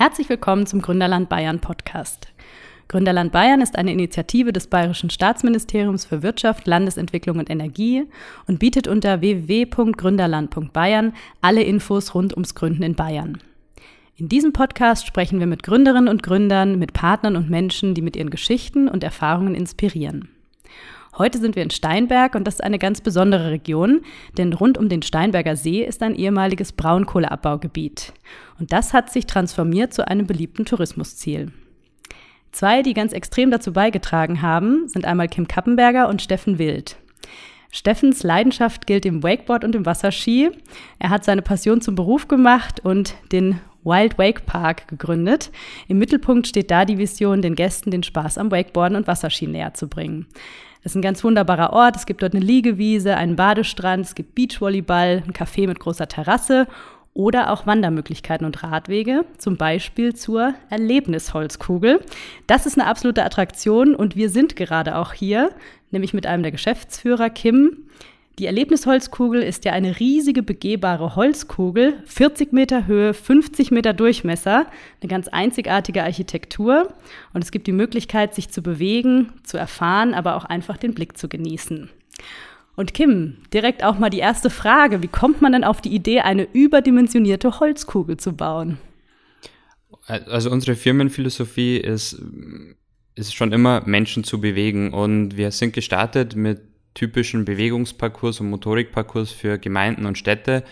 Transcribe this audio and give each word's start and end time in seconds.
Herzlich 0.00 0.30
willkommen 0.30 0.64
zum 0.64 0.80
Gründerland 0.80 1.28
Bayern 1.28 1.60
Podcast. 1.60 2.28
Gründerland 2.88 3.32
Bayern 3.32 3.60
ist 3.60 3.76
eine 3.76 3.92
Initiative 3.92 4.50
des 4.50 4.66
Bayerischen 4.66 5.10
Staatsministeriums 5.10 6.06
für 6.06 6.22
Wirtschaft, 6.22 6.66
Landesentwicklung 6.66 7.38
und 7.38 7.50
Energie 7.50 8.06
und 8.46 8.58
bietet 8.58 8.88
unter 8.88 9.20
www.gründerland.bayern 9.20 11.12
alle 11.42 11.62
Infos 11.64 12.14
rund 12.14 12.32
ums 12.32 12.54
Gründen 12.54 12.82
in 12.82 12.94
Bayern. 12.94 13.42
In 14.16 14.30
diesem 14.30 14.54
Podcast 14.54 15.06
sprechen 15.06 15.38
wir 15.38 15.46
mit 15.46 15.64
Gründerinnen 15.64 16.08
und 16.08 16.22
Gründern, 16.22 16.78
mit 16.78 16.94
Partnern 16.94 17.36
und 17.36 17.50
Menschen, 17.50 17.92
die 17.92 18.00
mit 18.00 18.16
ihren 18.16 18.30
Geschichten 18.30 18.88
und 18.88 19.04
Erfahrungen 19.04 19.54
inspirieren. 19.54 20.30
Heute 21.20 21.36
sind 21.36 21.54
wir 21.54 21.62
in 21.62 21.68
Steinberg 21.68 22.34
und 22.34 22.46
das 22.46 22.54
ist 22.54 22.64
eine 22.64 22.78
ganz 22.78 23.02
besondere 23.02 23.50
Region, 23.50 24.00
denn 24.38 24.54
rund 24.54 24.78
um 24.78 24.88
den 24.88 25.02
Steinberger 25.02 25.54
See 25.54 25.84
ist 25.84 26.02
ein 26.02 26.14
ehemaliges 26.14 26.72
Braunkohleabbaugebiet. 26.72 28.14
Und 28.58 28.72
das 28.72 28.94
hat 28.94 29.12
sich 29.12 29.26
transformiert 29.26 29.92
zu 29.92 30.08
einem 30.08 30.26
beliebten 30.26 30.64
Tourismusziel. 30.64 31.52
Zwei, 32.52 32.80
die 32.80 32.94
ganz 32.94 33.12
extrem 33.12 33.50
dazu 33.50 33.74
beigetragen 33.74 34.40
haben, 34.40 34.88
sind 34.88 35.04
einmal 35.04 35.28
Kim 35.28 35.46
Kappenberger 35.46 36.08
und 36.08 36.22
Steffen 36.22 36.58
Wild. 36.58 36.96
Steffens 37.70 38.22
Leidenschaft 38.22 38.86
gilt 38.86 39.04
dem 39.04 39.22
Wakeboard 39.22 39.62
und 39.62 39.74
dem 39.74 39.84
Wasserski. 39.84 40.48
Er 40.98 41.10
hat 41.10 41.26
seine 41.26 41.42
Passion 41.42 41.82
zum 41.82 41.96
Beruf 41.96 42.28
gemacht 42.28 42.80
und 42.82 43.14
den 43.30 43.60
Wild 43.84 44.18
Wake 44.18 44.46
Park 44.46 44.88
gegründet. 44.88 45.50
Im 45.88 45.98
Mittelpunkt 45.98 46.46
steht 46.46 46.70
da 46.70 46.84
die 46.84 46.98
Vision, 46.98 47.42
den 47.42 47.54
Gästen 47.54 47.90
den 47.90 48.02
Spaß 48.02 48.38
am 48.38 48.50
Wakeboarden 48.50 48.96
und 48.96 49.06
Wasserski 49.06 49.46
näher 49.46 49.74
zu 49.74 49.88
bringen. 49.88 50.26
Es 50.82 50.92
ist 50.92 50.96
ein 50.96 51.02
ganz 51.02 51.22
wunderbarer 51.22 51.72
Ort. 51.72 51.96
Es 51.96 52.06
gibt 52.06 52.22
dort 52.22 52.34
eine 52.34 52.44
Liegewiese, 52.44 53.16
einen 53.16 53.36
Badestrand, 53.36 54.06
es 54.06 54.14
gibt 54.14 54.34
Beachvolleyball, 54.34 55.22
ein 55.26 55.32
Café 55.32 55.66
mit 55.66 55.78
großer 55.78 56.08
Terrasse 56.08 56.66
oder 57.12 57.50
auch 57.52 57.66
Wandermöglichkeiten 57.66 58.46
und 58.46 58.62
Radwege, 58.62 59.24
zum 59.36 59.56
Beispiel 59.56 60.14
zur 60.14 60.54
Erlebnisholzkugel. 60.70 62.00
Das 62.46 62.66
ist 62.66 62.78
eine 62.78 62.88
absolute 62.88 63.24
Attraktion 63.24 63.94
und 63.94 64.16
wir 64.16 64.30
sind 64.30 64.56
gerade 64.56 64.96
auch 64.96 65.12
hier, 65.12 65.50
nämlich 65.90 66.14
mit 66.14 66.26
einem 66.26 66.42
der 66.42 66.52
Geschäftsführer, 66.52 67.28
Kim. 67.30 67.88
Die 68.40 68.46
Erlebnisholzkugel 68.46 69.42
ist 69.42 69.66
ja 69.66 69.72
eine 69.72 70.00
riesige 70.00 70.42
begehbare 70.42 71.14
Holzkugel, 71.14 72.02
40 72.06 72.54
Meter 72.54 72.86
Höhe, 72.86 73.12
50 73.12 73.70
Meter 73.70 73.92
Durchmesser, 73.92 74.66
eine 75.02 75.10
ganz 75.10 75.28
einzigartige 75.28 76.02
Architektur 76.02 76.94
und 77.34 77.44
es 77.44 77.50
gibt 77.50 77.66
die 77.66 77.72
Möglichkeit, 77.72 78.34
sich 78.34 78.48
zu 78.48 78.62
bewegen, 78.62 79.30
zu 79.42 79.58
erfahren, 79.58 80.14
aber 80.14 80.36
auch 80.36 80.46
einfach 80.46 80.78
den 80.78 80.94
Blick 80.94 81.18
zu 81.18 81.28
genießen. 81.28 81.90
Und 82.76 82.94
Kim, 82.94 83.36
direkt 83.52 83.84
auch 83.84 83.98
mal 83.98 84.08
die 84.08 84.20
erste 84.20 84.48
Frage. 84.48 85.02
Wie 85.02 85.08
kommt 85.08 85.42
man 85.42 85.52
denn 85.52 85.62
auf 85.62 85.82
die 85.82 85.94
Idee, 85.94 86.20
eine 86.20 86.48
überdimensionierte 86.50 87.60
Holzkugel 87.60 88.16
zu 88.16 88.32
bauen? 88.32 88.78
Also 90.06 90.50
unsere 90.50 90.76
Firmenphilosophie 90.76 91.76
ist, 91.76 92.22
ist 93.16 93.34
schon 93.34 93.52
immer 93.52 93.82
Menschen 93.84 94.24
zu 94.24 94.40
bewegen 94.40 94.94
und 94.94 95.36
wir 95.36 95.50
sind 95.50 95.74
gestartet 95.74 96.36
mit 96.36 96.69
typischen 97.00 97.46
Bewegungsparcours 97.46 98.40
und 98.40 98.50
Motorikparcours 98.50 99.30
für 99.30 99.58
Gemeinden 99.58 100.04
und 100.04 100.18
Städte, 100.18 100.64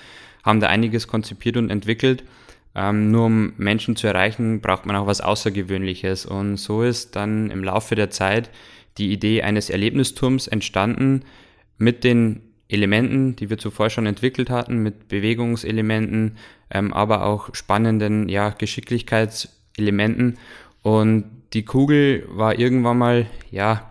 haben 0.44 0.60
da 0.60 0.66
einiges 0.66 1.08
konzipiert 1.08 1.56
und 1.56 1.70
entwickelt. 1.70 2.22
Ähm, 2.74 3.10
nur 3.10 3.24
um 3.24 3.54
Menschen 3.56 3.96
zu 3.96 4.06
erreichen, 4.08 4.60
braucht 4.60 4.84
man 4.84 4.94
auch 4.94 5.06
was 5.06 5.22
Außergewöhnliches 5.22 6.26
und 6.26 6.58
so 6.58 6.82
ist 6.82 7.16
dann 7.16 7.50
im 7.50 7.64
Laufe 7.64 7.94
der 7.94 8.10
Zeit 8.10 8.50
die 8.98 9.10
Idee 9.10 9.42
eines 9.42 9.70
Erlebnisturms 9.70 10.48
entstanden, 10.48 11.22
mit 11.78 12.04
den 12.04 12.42
Elementen, 12.68 13.34
die 13.34 13.48
wir 13.48 13.56
zuvor 13.56 13.88
schon 13.88 14.04
entwickelt 14.04 14.50
hatten, 14.50 14.82
mit 14.82 15.08
Bewegungselementen, 15.08 16.36
ähm, 16.70 16.92
aber 16.92 17.24
auch 17.24 17.54
spannenden 17.54 18.28
ja, 18.28 18.50
Geschicklichkeitselementen. 18.50 20.36
Und 20.82 21.24
die 21.54 21.64
Kugel 21.64 22.28
war 22.28 22.58
irgendwann 22.58 22.98
mal 22.98 23.26
ja 23.50 23.88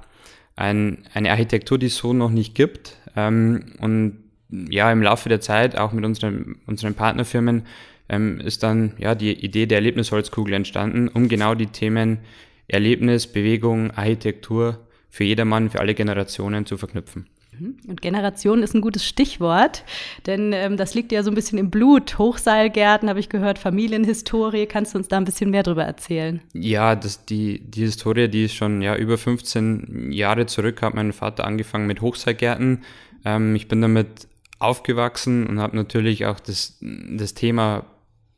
ein, 0.57 1.06
eine 1.13 1.31
Architektur, 1.31 1.78
die 1.78 1.85
es 1.85 1.95
so 1.95 2.12
noch 2.12 2.31
nicht 2.31 2.56
gibt. 2.56 2.97
Ähm, 3.16 3.73
und 3.79 4.18
ja, 4.50 4.91
im 4.91 5.01
Laufe 5.01 5.29
der 5.29 5.40
Zeit, 5.40 5.78
auch 5.78 5.94
mit 5.94 6.03
unseren, 6.03 6.57
unseren 6.66 6.95
Partnerfirmen, 6.95 7.63
ähm, 8.09 8.40
ist 8.41 8.63
dann 8.63 8.94
ja 8.97 9.16
die 9.16 9.34
Idee 9.34 9.66
der 9.66 9.78
Erlebnisholzkugel 9.78 10.53
entstanden, 10.53 11.07
um 11.07 11.29
genau 11.29 11.56
die 11.56 11.68
Themen 11.68 12.19
Erlebnis, 12.68 13.28
Bewegung, 13.28 13.91
Architektur 13.91 14.79
für 15.09 15.23
jedermann, 15.23 15.69
für 15.69 15.79
alle 15.79 15.94
Generationen 15.94 16.66
zu 16.66 16.78
verknüpfen. 16.78 17.28
Mhm. 17.59 17.78
Und 17.88 18.01
Generation 18.01 18.63
ist 18.63 18.73
ein 18.73 18.81
gutes 18.81 19.06
Stichwort, 19.06 19.84
denn 20.25 20.53
ähm, 20.53 20.78
das 20.78 20.94
liegt 20.94 21.12
ja 21.12 21.23
so 21.23 21.31
ein 21.31 21.35
bisschen 21.35 21.57
im 21.57 21.69
Blut. 21.69 22.18
Hochseilgärten 22.18 23.09
habe 23.09 23.19
ich 23.19 23.29
gehört, 23.29 23.59
Familienhistorie. 23.59 24.66
Kannst 24.66 24.94
du 24.94 24.97
uns 24.97 25.07
da 25.07 25.18
ein 25.18 25.25
bisschen 25.25 25.50
mehr 25.50 25.63
drüber 25.63 25.84
erzählen? 25.84 26.41
Ja, 26.53 26.95
das, 26.95 27.25
die, 27.25 27.59
die 27.59 27.81
Historie, 27.81 28.28
die 28.28 28.45
ist 28.45 28.56
schon 28.56 28.81
ja, 28.81 28.95
über 28.95 29.18
15 29.18 30.12
Jahre 30.12 30.45
zurück, 30.45 30.81
hat 30.81 30.94
mein 30.94 31.13
Vater 31.13 31.45
angefangen 31.45 31.88
mit 31.88 32.01
Hochseilgärten. 32.01 32.84
Ähm, 33.25 33.56
ich 33.56 33.68
bin 33.68 33.81
damit 33.81 34.28
aufgewachsen 34.59 35.47
und 35.47 35.59
habe 35.59 35.75
natürlich 35.75 36.25
auch 36.25 36.39
das, 36.39 36.78
das 36.81 37.34
Thema 37.34 37.85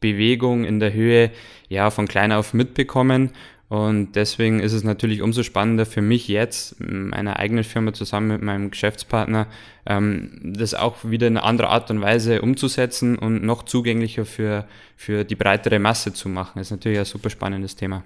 Bewegung 0.02 0.64
in 0.64 0.80
der 0.80 0.94
Höhe 0.94 1.32
ja 1.68 1.90
von 1.92 2.08
klein 2.08 2.32
auf 2.32 2.54
mitbekommen 2.54 3.32
und 3.70 4.16
deswegen 4.16 4.60
ist 4.60 4.74
es 4.74 4.84
natürlich 4.84 5.22
umso 5.22 5.44
spannender 5.44 5.86
für 5.86 6.02
mich 6.02 6.28
jetzt, 6.28 6.76
meiner 6.80 7.38
eigenen 7.38 7.64
Firma 7.64 7.94
zusammen 7.94 8.30
mit 8.30 8.42
meinem 8.42 8.72
Geschäftspartner, 8.72 9.46
ähm, 9.86 10.40
das 10.44 10.74
auch 10.74 10.98
wieder 11.04 11.28
in 11.28 11.38
einer 11.38 11.46
anderen 11.46 11.70
Art 11.70 11.92
und 11.92 12.02
Weise 12.02 12.42
umzusetzen 12.42 13.18
und 13.18 13.44
noch 13.44 13.64
zugänglicher 13.64 14.26
für, 14.26 14.66
für 14.96 15.24
die 15.24 15.36
breitere 15.36 15.78
Masse 15.78 16.14
zu 16.14 16.30
machen. 16.30 16.54
Das 16.56 16.68
ist 16.68 16.72
natürlich 16.72 16.98
ein 16.98 17.06
super 17.06 17.30
spannendes 17.30 17.76
Thema. 17.76 18.04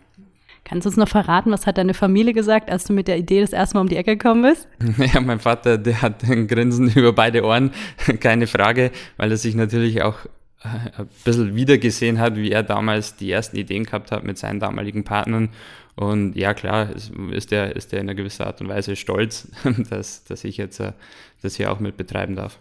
Kannst 0.65 0.85
du 0.85 0.89
uns 0.89 0.97
noch 0.97 1.09
verraten, 1.09 1.51
was 1.51 1.65
hat 1.65 1.77
deine 1.77 1.93
Familie 1.93 2.33
gesagt, 2.33 2.69
als 2.69 2.83
du 2.83 2.93
mit 2.93 3.07
der 3.07 3.17
Idee 3.17 3.41
das 3.41 3.53
erste 3.53 3.75
Mal 3.75 3.81
um 3.81 3.89
die 3.89 3.97
Ecke 3.97 4.17
gekommen 4.17 4.43
bist? 4.43 4.67
Ja, 5.13 5.21
mein 5.21 5.39
Vater, 5.39 5.77
der 5.77 6.01
hat 6.01 6.25
ein 6.25 6.47
Grinsen 6.47 6.89
über 6.95 7.13
beide 7.13 7.43
Ohren, 7.43 7.71
keine 8.19 8.47
Frage, 8.47 8.91
weil 9.15 9.31
er 9.31 9.37
sich 9.37 9.55
natürlich 9.55 10.01
auch 10.01 10.17
ein 10.97 11.09
bisschen 11.25 11.55
wiedergesehen 11.55 12.19
hat, 12.19 12.35
wie 12.35 12.51
er 12.51 12.63
damals 12.63 13.15
die 13.15 13.31
ersten 13.31 13.57
Ideen 13.57 13.83
gehabt 13.83 14.11
hat 14.11 14.23
mit 14.23 14.37
seinen 14.37 14.59
damaligen 14.59 15.03
Partnern. 15.03 15.49
Und 15.95 16.35
ja, 16.35 16.53
klar, 16.53 16.89
ist 17.31 17.51
er 17.51 17.75
ist 17.75 17.91
der 17.91 17.99
in 17.99 18.07
einer 18.07 18.15
gewisser 18.15 18.47
Art 18.47 18.61
und 18.61 18.69
Weise 18.69 18.95
stolz, 18.95 19.47
dass, 19.89 20.23
dass 20.23 20.43
ich 20.43 20.57
jetzt 20.57 20.79
äh, 20.79 20.93
das 21.41 21.55
hier 21.55 21.71
auch 21.71 21.79
mit 21.79 21.97
betreiben 21.97 22.35
darf. 22.35 22.57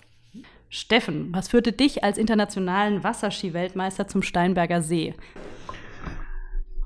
Steffen, 0.68 1.28
was 1.32 1.48
führte 1.48 1.72
dich 1.72 2.02
als 2.02 2.18
internationalen 2.18 3.04
Wasserski-Weltmeister 3.04 4.08
zum 4.08 4.22
Steinberger 4.22 4.82
See? 4.82 5.14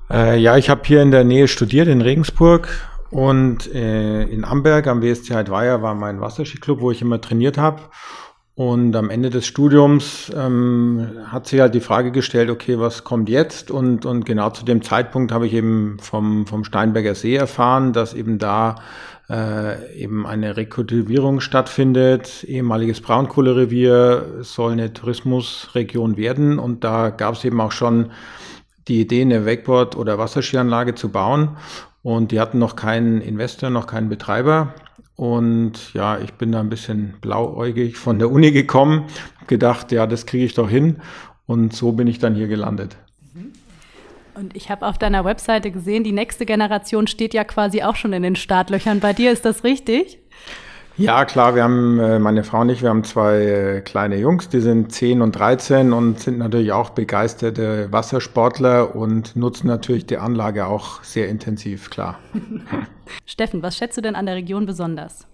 Äh, 0.09 0.39
ja, 0.39 0.57
ich 0.57 0.69
habe 0.69 0.81
hier 0.85 1.01
in 1.01 1.11
der 1.11 1.23
Nähe 1.23 1.47
studiert, 1.47 1.87
in 1.87 2.01
Regensburg. 2.01 2.69
Und 3.09 3.73
äh, 3.73 4.23
in 4.23 4.43
Amberg 4.43 4.87
am 4.87 5.01
WSC 5.01 5.33
Heidweier 5.33 5.81
war 5.81 5.95
mein 5.95 6.19
Wasserskiclub, 6.19 6.81
wo 6.81 6.91
ich 6.91 7.01
immer 7.01 7.21
trainiert 7.21 7.57
habe. 7.57 7.81
Und 8.57 8.95
am 8.95 9.11
Ende 9.11 9.29
des 9.29 9.45
Studiums 9.45 10.31
ähm, 10.35 11.09
hat 11.27 11.45
sich 11.45 11.59
halt 11.59 11.75
die 11.75 11.79
Frage 11.79 12.11
gestellt, 12.11 12.49
okay, 12.49 12.79
was 12.79 13.03
kommt 13.03 13.29
jetzt? 13.29 13.69
Und, 13.69 14.03
und 14.03 14.25
genau 14.25 14.49
zu 14.49 14.65
dem 14.65 14.81
Zeitpunkt 14.81 15.31
habe 15.31 15.45
ich 15.45 15.53
eben 15.53 15.99
vom, 16.01 16.47
vom 16.47 16.63
Steinberger 16.63 17.13
See 17.13 17.35
erfahren, 17.35 17.93
dass 17.93 18.15
eben 18.15 18.39
da 18.39 18.77
äh, 19.29 19.95
eben 20.01 20.25
eine 20.25 20.57
Rekultivierung 20.57 21.39
stattfindet. 21.39 22.45
Ehemaliges 22.45 22.99
Braunkohlerevier 22.99 24.39
soll 24.41 24.71
eine 24.71 24.91
Tourismusregion 24.91 26.17
werden. 26.17 26.57
Und 26.57 26.83
da 26.83 27.11
gab 27.11 27.35
es 27.35 27.45
eben 27.45 27.61
auch 27.61 27.71
schon 27.71 28.09
die 28.87 29.01
Idee, 29.01 29.21
eine 29.21 29.45
Wakeboard- 29.45 29.95
oder 29.95 30.17
Wasserskianlage 30.17 30.95
zu 30.95 31.09
bauen. 31.09 31.57
Und 32.01 32.31
die 32.31 32.39
hatten 32.39 32.57
noch 32.57 32.75
keinen 32.75 33.21
Investor, 33.21 33.69
noch 33.69 33.85
keinen 33.85 34.09
Betreiber. 34.09 34.73
Und 35.15 35.93
ja, 35.93 36.19
ich 36.19 36.33
bin 36.33 36.51
da 36.51 36.59
ein 36.59 36.69
bisschen 36.69 37.15
blauäugig 37.21 37.97
von 37.97 38.19
der 38.19 38.31
Uni 38.31 38.51
gekommen, 38.51 39.05
gedacht, 39.47 39.91
ja, 39.91 40.05
das 40.05 40.25
kriege 40.25 40.45
ich 40.45 40.53
doch 40.53 40.69
hin. 40.69 40.97
Und 41.47 41.73
so 41.73 41.93
bin 41.93 42.07
ich 42.07 42.19
dann 42.19 42.35
hier 42.35 42.47
gelandet. 42.47 42.97
Und 44.35 44.55
ich 44.55 44.69
habe 44.69 44.85
auf 44.85 44.99
deiner 44.99 45.25
Webseite 45.25 45.71
gesehen, 45.71 46.03
die 46.03 46.11
nächste 46.11 46.45
Generation 46.45 47.07
steht 47.07 47.33
ja 47.33 47.43
quasi 47.43 47.81
auch 47.81 47.95
schon 47.95 48.13
in 48.13 48.21
den 48.21 48.35
Startlöchern 48.35 48.99
bei 48.99 49.11
dir. 49.11 49.31
Ist 49.31 49.45
das 49.45 49.63
richtig? 49.63 50.19
Ja, 50.97 51.25
klar, 51.25 51.53
wir 51.53 51.63
haben, 51.63 51.99
äh, 51.99 52.17
meine 52.17 52.43
Frau 52.43 52.61
und 52.61 52.69
ich, 52.69 52.81
wir 52.81 52.89
haben 52.89 53.03
zwei 53.03 53.37
äh, 53.37 53.81
kleine 53.81 54.17
Jungs, 54.17 54.49
die 54.49 54.61
sind 54.61 54.91
10 54.91 55.21
und 55.21 55.33
13 55.33 55.93
und 55.93 56.19
sind 56.19 56.39
natürlich 56.39 56.71
auch 56.71 56.89
begeisterte 56.89 57.91
Wassersportler 57.91 58.95
und 58.95 59.35
nutzen 59.35 59.67
natürlich 59.67 60.07
die 60.07 60.17
Anlage 60.17 60.65
auch 60.65 61.03
sehr 61.03 61.29
intensiv, 61.29 61.91
klar. 61.91 62.17
Steffen, 63.27 63.61
was 63.61 63.77
schätzt 63.77 63.97
du 63.97 64.01
denn 64.01 64.15
an 64.15 64.25
der 64.25 64.35
Region 64.35 64.65
besonders? 64.65 65.27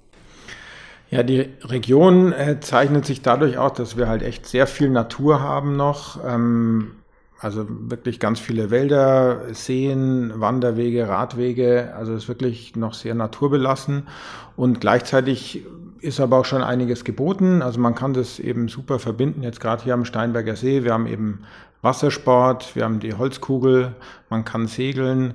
Ja, 1.09 1.23
die 1.23 1.47
Region 1.63 2.33
äh, 2.33 2.59
zeichnet 2.59 3.05
sich 3.05 3.21
dadurch 3.21 3.57
aus, 3.57 3.73
dass 3.73 3.95
wir 3.95 4.09
halt 4.09 4.21
echt 4.21 4.45
sehr 4.45 4.67
viel 4.67 4.89
Natur 4.89 5.39
haben 5.39 5.77
noch. 5.77 6.19
Ähm, 6.25 6.95
also 7.43 7.65
wirklich 7.67 8.21
ganz 8.21 8.39
viele 8.39 8.71
Wälder, 8.71 9.53
Seen, 9.53 10.31
Wanderwege, 10.39 11.09
Radwege. 11.09 11.93
Also 11.93 12.13
ist 12.13 12.29
wirklich 12.29 12.77
noch 12.77 12.93
sehr 12.93 13.15
naturbelassen. 13.15 14.07
Und 14.55 14.79
gleichzeitig 14.79 15.65
ist 15.99 16.21
aber 16.21 16.37
auch 16.37 16.45
schon 16.45 16.63
einiges 16.63 17.03
geboten. 17.03 17.61
Also 17.61 17.81
man 17.81 17.95
kann 17.95 18.13
das 18.13 18.39
eben 18.39 18.69
super 18.69 18.97
verbinden. 18.97 19.43
Jetzt 19.43 19.59
gerade 19.59 19.83
hier 19.83 19.93
am 19.93 20.05
Steinberger 20.05 20.55
See. 20.55 20.85
Wir 20.85 20.93
haben 20.93 21.05
eben 21.05 21.43
Wassersport, 21.81 22.77
wir 22.77 22.85
haben 22.85 23.01
die 23.01 23.13
Holzkugel, 23.13 23.93
man 24.29 24.45
kann 24.45 24.67
segeln, 24.67 25.33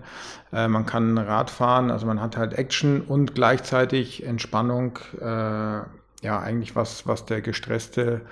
äh, 0.51 0.67
man 0.67 0.87
kann 0.87 1.19
Radfahren. 1.19 1.91
Also 1.91 2.07
man 2.07 2.23
hat 2.23 2.39
halt 2.39 2.55
Action 2.55 3.03
und 3.03 3.35
gleichzeitig 3.35 4.25
Entspannung. 4.25 4.99
Äh, 5.21 5.25
ja, 5.25 6.41
eigentlich 6.41 6.75
was, 6.75 7.07
was 7.07 7.27
der 7.27 7.43
gestresste 7.43 8.23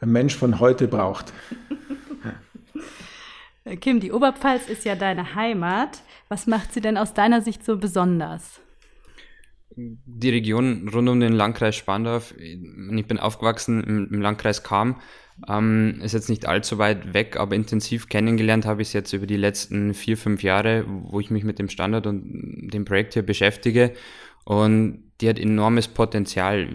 Mensch 0.00 0.36
von 0.36 0.60
heute 0.60 0.86
braucht. 0.86 1.32
Kim, 3.80 3.98
die 3.98 4.12
Oberpfalz 4.12 4.68
ist 4.68 4.84
ja 4.84 4.94
deine 4.94 5.34
Heimat. 5.34 6.02
Was 6.28 6.46
macht 6.46 6.72
sie 6.72 6.80
denn 6.80 6.96
aus 6.96 7.14
deiner 7.14 7.42
Sicht 7.42 7.64
so 7.64 7.76
besonders? 7.76 8.60
Die 9.76 10.30
Region 10.30 10.88
rund 10.88 11.08
um 11.08 11.20
den 11.20 11.32
Landkreis 11.32 11.76
Spandorf, 11.76 12.34
ich 12.38 13.06
bin 13.06 13.18
aufgewachsen 13.18 13.82
im, 13.84 14.08
im 14.10 14.20
Landkreis 14.22 14.62
Kam, 14.62 15.00
ähm, 15.48 16.00
ist 16.02 16.14
jetzt 16.14 16.30
nicht 16.30 16.46
allzu 16.46 16.78
weit 16.78 17.12
weg, 17.12 17.36
aber 17.36 17.54
intensiv 17.54 18.08
kennengelernt 18.08 18.64
habe 18.64 18.80
ich 18.80 18.88
es 18.88 18.94
jetzt 18.94 19.12
über 19.12 19.26
die 19.26 19.36
letzten 19.36 19.92
vier, 19.92 20.16
fünf 20.16 20.42
Jahre, 20.42 20.84
wo 20.86 21.20
ich 21.20 21.30
mich 21.30 21.44
mit 21.44 21.58
dem 21.58 21.68
Standard 21.68 22.06
und 22.06 22.70
dem 22.72 22.86
Projekt 22.86 23.14
hier 23.14 23.22
beschäftige. 23.22 23.92
Und 24.44 25.10
die 25.20 25.28
hat 25.28 25.38
enormes 25.38 25.88
Potenzial. 25.88 26.68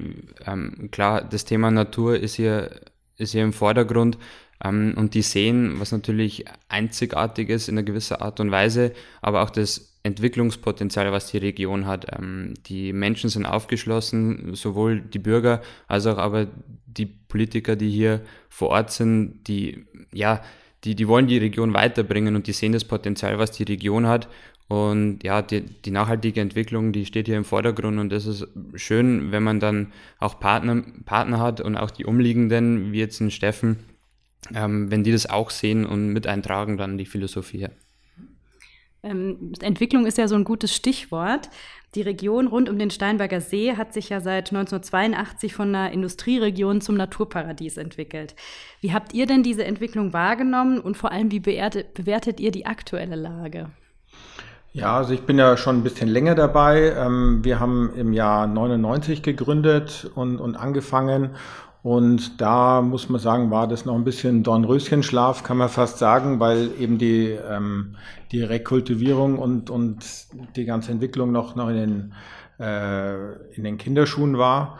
Ähm, 0.46 0.90
klar, 0.92 1.24
das 1.24 1.46
Thema 1.46 1.72
Natur 1.72 2.20
ist 2.20 2.36
hier, 2.36 2.82
ist 3.18 3.32
hier 3.32 3.44
im 3.44 3.54
Vordergrund. 3.54 4.18
Ähm, 4.64 4.94
und 4.96 5.14
die 5.14 5.22
sehen, 5.22 5.80
was 5.80 5.92
natürlich 5.92 6.46
einzigartig 6.70 7.50
ist 7.50 7.68
in 7.68 7.78
einer 7.78 7.86
gewissen 7.86 8.16
Art 8.16 8.40
und 8.40 8.52
Weise, 8.52 8.94
aber 9.22 9.44
auch 9.44 9.50
das 9.50 9.92
Entwicklungspotenzial, 10.04 11.12
was 11.12 11.32
die 11.32 11.38
Region 11.38 11.86
hat. 11.86 12.08
Ähm, 12.18 12.56
die 12.66 12.94
Menschen 12.94 13.30
sind 13.30 13.46
aufgeschlossen, 13.46 14.56
sowohl 14.56 15.02
die 15.02 15.20
Bürger 15.20 15.62
als 15.88 16.08
auch 16.08 16.18
aber 16.18 16.48
die 16.86 17.06
Politiker, 17.06 17.76
die 17.76 17.90
hier 17.90 18.22
vor 18.50 18.70
Ort 18.70 18.92
sind, 18.92 19.48
die, 19.48 19.86
ja, 20.12 20.42
die, 20.84 20.96
die 20.96 21.08
wollen 21.08 21.28
die 21.28 21.38
Region 21.38 21.74
weiterbringen 21.74 22.36
und 22.36 22.48
die 22.48 22.54
sehen 22.54 22.74
das 22.74 22.86
Potenzial, 22.86 23.38
was 23.38 23.52
die 23.52 23.64
Region 23.64 24.08
hat. 24.08 24.28
Und 24.68 25.24
ja, 25.24 25.42
die, 25.42 25.62
die 25.62 25.92
nachhaltige 25.92 26.40
Entwicklung, 26.40 26.94
die 26.94 27.06
steht 27.06 27.28
hier 27.28 27.36
im 27.36 27.44
Vordergrund 27.44 28.00
und 28.00 28.10
das 28.10 28.26
ist 28.26 28.48
schön, 28.76 29.32
wenn 29.32 29.44
man 29.44 29.60
dann 29.60 29.92
auch 30.18 30.40
Partner, 30.40 30.82
Partner 31.06 31.40
hat 31.40 31.60
und 31.60 31.76
auch 31.76 31.92
die 31.92 32.06
Umliegenden, 32.06 32.94
wie 32.94 33.00
jetzt 33.00 33.20
in 33.20 33.32
Steffen, 33.32 33.78
ähm, 34.54 34.92
wenn 34.92 35.04
die 35.04 35.12
das 35.12 35.30
auch 35.30 35.50
sehen 35.50 35.86
und 35.86 36.10
mit 36.10 36.28
eintragen, 36.28 36.78
dann 36.78 36.98
die 36.98 37.06
Philosophie. 37.06 37.68
Ähm, 39.04 39.54
Entwicklung 39.62 40.06
ist 40.06 40.18
ja 40.18 40.28
so 40.28 40.36
ein 40.36 40.44
gutes 40.44 40.76
Stichwort. 40.76 41.50
Die 41.96 42.02
Region 42.02 42.48
rund 42.48 42.70
um 42.70 42.80
den 42.80 42.92
Steinberger 42.92 43.42
See 43.42 43.76
hat 43.76 43.94
sich 43.94 44.10
ja 44.10 44.22
seit 44.22 44.52
1982 44.52 45.54
von 45.54 45.76
einer 45.76 45.92
Industrieregion 45.92 46.80
zum 46.82 46.96
Naturparadies 46.96 47.78
entwickelt. 47.78 48.36
Wie 48.80 48.94
habt 48.94 49.14
ihr 49.14 49.26
denn 49.26 49.44
diese 49.44 49.66
Entwicklung 49.66 50.14
wahrgenommen 50.14 50.80
und 50.80 50.96
vor 50.96 51.12
allem 51.12 51.32
wie 51.32 51.40
bewertet, 51.40 52.40
ihr 52.40 52.52
die 52.52 52.66
aktuelle 52.66 53.16
Lage? 53.16 53.72
Ja, 54.74 54.98
also 54.98 55.14
ich 55.14 55.24
bin 55.24 55.38
ja 55.38 55.58
schon 55.58 55.80
ein 55.80 55.84
bisschen 55.84 56.08
länger 56.08 56.34
dabei. 56.34 56.94
Ähm, 56.96 57.44
wir 57.44 57.60
haben 57.60 57.94
im 57.96 58.14
Jahr 58.14 58.48
99 58.48 59.22
gegründet 59.22 60.10
und, 60.16 60.40
und 60.40 60.56
angefangen 60.56 61.32
und 61.84 62.40
da 62.40 62.82
muss 62.82 63.10
man 63.10 63.20
sagen, 63.20 63.50
war 63.50 63.68
das 63.68 63.86
noch 63.86 63.96
ein 63.96 64.04
bisschen 64.04 64.44
Dornröschenschlaf, 64.44 65.44
kann 65.44 65.58
man 65.58 65.70
fast 65.70 65.98
sagen, 65.98 66.40
weil 66.40 66.70
eben 66.80 67.00
die, 67.00 67.30
ähm, 67.30 67.96
die 68.32 68.44
Rekultivierung 68.44 69.40
und, 69.40 69.72
und 69.72 70.06
die 70.56 70.66
ganze 70.66 70.92
Entwicklung 70.92 71.32
noch, 71.32 71.56
noch 71.56 71.70
in, 71.70 71.76
den, 71.76 72.14
äh, 72.60 73.34
in 73.56 73.64
den 73.64 73.80
Kinderschuhen 73.80 74.38
war. 74.38 74.78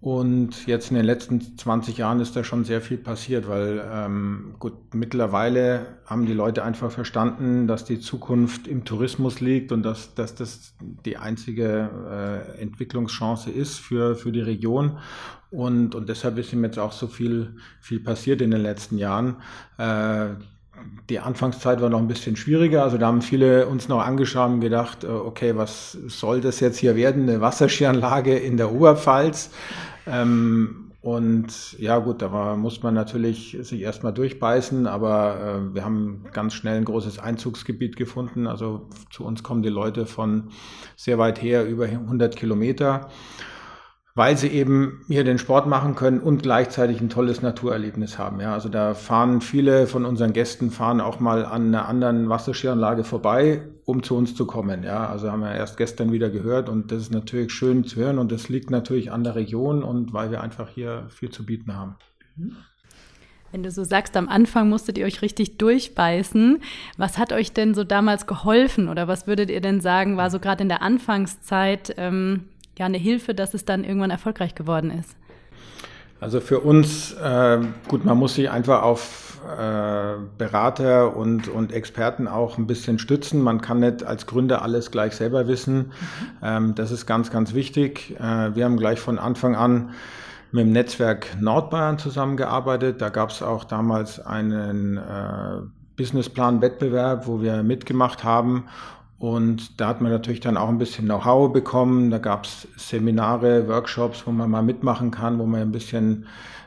Und 0.00 0.68
jetzt 0.68 0.90
in 0.90 0.96
den 0.96 1.04
letzten 1.04 1.58
20 1.58 1.98
Jahren 1.98 2.20
ist 2.20 2.36
da 2.36 2.44
schon 2.44 2.64
sehr 2.64 2.80
viel 2.80 2.98
passiert, 2.98 3.48
weil 3.48 3.84
ähm, 3.92 4.54
gut, 4.60 4.94
mittlerweile 4.94 5.98
haben 6.06 6.24
die 6.24 6.34
Leute 6.34 6.62
einfach 6.62 6.92
verstanden, 6.92 7.66
dass 7.66 7.84
die 7.84 7.98
Zukunft 7.98 8.68
im 8.68 8.84
Tourismus 8.84 9.40
liegt 9.40 9.72
und 9.72 9.82
dass, 9.82 10.14
dass 10.14 10.36
das 10.36 10.74
die 10.80 11.16
einzige 11.16 11.90
äh, 12.08 12.60
Entwicklungschance 12.60 13.50
ist 13.50 13.78
für, 13.78 14.14
für 14.14 14.30
die 14.30 14.40
Region. 14.40 14.98
Und, 15.50 15.96
und 15.96 16.08
deshalb 16.08 16.38
ist 16.38 16.52
ihm 16.52 16.62
jetzt 16.62 16.78
auch 16.78 16.92
so 16.92 17.08
viel, 17.08 17.56
viel 17.80 17.98
passiert 17.98 18.40
in 18.40 18.52
den 18.52 18.60
letzten 18.60 18.98
Jahren. 18.98 19.38
Äh, 19.78 20.34
die 21.08 21.20
Anfangszeit 21.20 21.80
war 21.80 21.88
noch 21.88 21.98
ein 21.98 22.08
bisschen 22.08 22.36
schwieriger. 22.36 22.82
Also 22.82 22.98
da 22.98 23.06
haben 23.06 23.22
viele 23.22 23.66
uns 23.66 23.88
noch 23.88 24.04
angeschaut 24.04 24.50
und 24.50 24.60
gedacht, 24.60 25.04
äh, 25.04 25.08
okay, 25.08 25.56
was 25.56 25.92
soll 25.92 26.40
das 26.40 26.60
jetzt 26.60 26.78
hier 26.78 26.96
werden? 26.96 27.28
Eine 27.28 27.40
Wasserskianlage 27.40 28.36
in 28.36 28.56
der 28.56 28.72
Oberpfalz. 28.72 29.50
Ähm, 30.06 30.88
und 31.00 31.78
ja 31.78 31.98
gut, 31.98 32.20
da 32.20 32.32
war, 32.32 32.56
muss 32.56 32.82
man 32.82 32.92
natürlich 32.92 33.56
sich 33.60 33.80
erstmal 33.80 34.12
durchbeißen, 34.12 34.86
aber 34.86 35.36
äh, 35.70 35.74
wir 35.74 35.84
haben 35.84 36.24
ganz 36.32 36.54
schnell 36.54 36.76
ein 36.76 36.84
großes 36.84 37.18
Einzugsgebiet 37.18 37.96
gefunden. 37.96 38.46
Also 38.46 38.88
zu 39.10 39.24
uns 39.24 39.42
kommen 39.42 39.62
die 39.62 39.68
Leute 39.68 40.06
von 40.06 40.48
sehr 40.96 41.18
weit 41.18 41.40
her, 41.40 41.66
über 41.66 41.84
100 41.84 42.36
Kilometer 42.36 43.08
weil 44.18 44.36
sie 44.36 44.48
eben 44.48 45.04
hier 45.06 45.22
den 45.22 45.38
Sport 45.38 45.68
machen 45.68 45.94
können 45.94 46.18
und 46.18 46.42
gleichzeitig 46.42 47.00
ein 47.00 47.08
tolles 47.08 47.40
Naturerlebnis 47.40 48.18
haben. 48.18 48.40
Ja, 48.40 48.52
also 48.52 48.68
da 48.68 48.94
fahren 48.94 49.40
viele 49.40 49.86
von 49.86 50.04
unseren 50.04 50.32
Gästen 50.32 50.72
fahren 50.72 51.00
auch 51.00 51.20
mal 51.20 51.44
an 51.44 51.68
einer 51.68 51.86
anderen 51.86 52.28
Wasserskianlage 52.28 53.04
vorbei, 53.04 53.62
um 53.84 54.02
zu 54.02 54.16
uns 54.16 54.34
zu 54.34 54.44
kommen. 54.44 54.82
Ja, 54.82 55.06
also 55.08 55.30
haben 55.30 55.42
wir 55.42 55.52
erst 55.52 55.76
gestern 55.76 56.10
wieder 56.10 56.30
gehört 56.30 56.68
und 56.68 56.90
das 56.90 57.02
ist 57.02 57.12
natürlich 57.12 57.52
schön 57.52 57.84
zu 57.84 57.94
hören 57.94 58.18
und 58.18 58.32
das 58.32 58.48
liegt 58.48 58.72
natürlich 58.72 59.12
an 59.12 59.22
der 59.22 59.36
Region 59.36 59.84
und 59.84 60.12
weil 60.12 60.32
wir 60.32 60.40
einfach 60.40 60.68
hier 60.68 61.06
viel 61.10 61.30
zu 61.30 61.46
bieten 61.46 61.76
haben. 61.76 61.94
Wenn 63.52 63.62
du 63.62 63.70
so 63.70 63.84
sagst, 63.84 64.16
am 64.16 64.28
Anfang 64.28 64.68
musstet 64.68 64.98
ihr 64.98 65.06
euch 65.06 65.22
richtig 65.22 65.58
durchbeißen. 65.58 66.58
Was 66.96 67.18
hat 67.18 67.32
euch 67.32 67.52
denn 67.52 67.72
so 67.72 67.84
damals 67.84 68.26
geholfen 68.26 68.88
oder 68.88 69.06
was 69.06 69.28
würdet 69.28 69.48
ihr 69.48 69.60
denn 69.60 69.80
sagen, 69.80 70.16
war 70.16 70.28
so 70.28 70.40
gerade 70.40 70.62
in 70.62 70.68
der 70.68 70.82
Anfangszeit 70.82 71.94
ähm, 71.98 72.48
ja 72.78 72.86
eine 72.86 72.98
Hilfe, 72.98 73.34
dass 73.34 73.54
es 73.54 73.64
dann 73.64 73.84
irgendwann 73.84 74.10
erfolgreich 74.10 74.54
geworden 74.54 74.90
ist? 74.90 75.16
Also 76.20 76.40
für 76.40 76.60
uns, 76.60 77.12
äh, 77.12 77.58
gut, 77.86 78.04
man 78.04 78.18
muss 78.18 78.34
sich 78.34 78.50
einfach 78.50 78.82
auf 78.82 79.40
äh, 79.46 80.14
Berater 80.36 81.16
und, 81.16 81.48
und 81.48 81.72
Experten 81.72 82.26
auch 82.26 82.58
ein 82.58 82.66
bisschen 82.66 82.98
stützen. 82.98 83.40
Man 83.40 83.60
kann 83.60 83.78
nicht 83.78 84.02
als 84.02 84.26
Gründer 84.26 84.62
alles 84.62 84.90
gleich 84.90 85.14
selber 85.14 85.46
wissen. 85.46 85.92
Ähm, 86.42 86.74
das 86.74 86.90
ist 86.90 87.06
ganz, 87.06 87.30
ganz 87.30 87.54
wichtig. 87.54 88.16
Äh, 88.18 88.54
wir 88.56 88.64
haben 88.64 88.76
gleich 88.76 88.98
von 88.98 89.18
Anfang 89.18 89.54
an 89.54 89.90
mit 90.50 90.64
dem 90.64 90.72
Netzwerk 90.72 91.40
Nordbayern 91.40 91.98
zusammengearbeitet. 91.98 93.00
Da 93.00 93.10
gab 93.10 93.30
es 93.30 93.42
auch 93.42 93.64
damals 93.64 94.18
einen 94.18 94.96
äh, 94.96 95.60
Businessplan-Wettbewerb, 95.96 97.26
wo 97.26 97.40
wir 97.40 97.62
mitgemacht 97.62 98.24
haben. 98.24 98.64
Und 99.18 99.80
da 99.80 99.88
hat 99.88 100.00
man 100.00 100.12
natürlich 100.12 100.40
dann 100.40 100.56
auch 100.56 100.68
ein 100.68 100.78
bisschen 100.78 101.06
Know-how 101.06 101.52
bekommen. 101.52 102.10
Da 102.10 102.18
gab 102.18 102.44
es 102.44 102.68
Seminare, 102.76 103.66
Workshops, 103.66 104.26
wo 104.26 104.30
man 104.30 104.50
mal 104.50 104.62
mitmachen 104.62 105.10
kann, 105.10 105.38
wo 105.38 105.46
man 105.46 105.62
ein 105.62 105.72
bisschen 105.72 106.26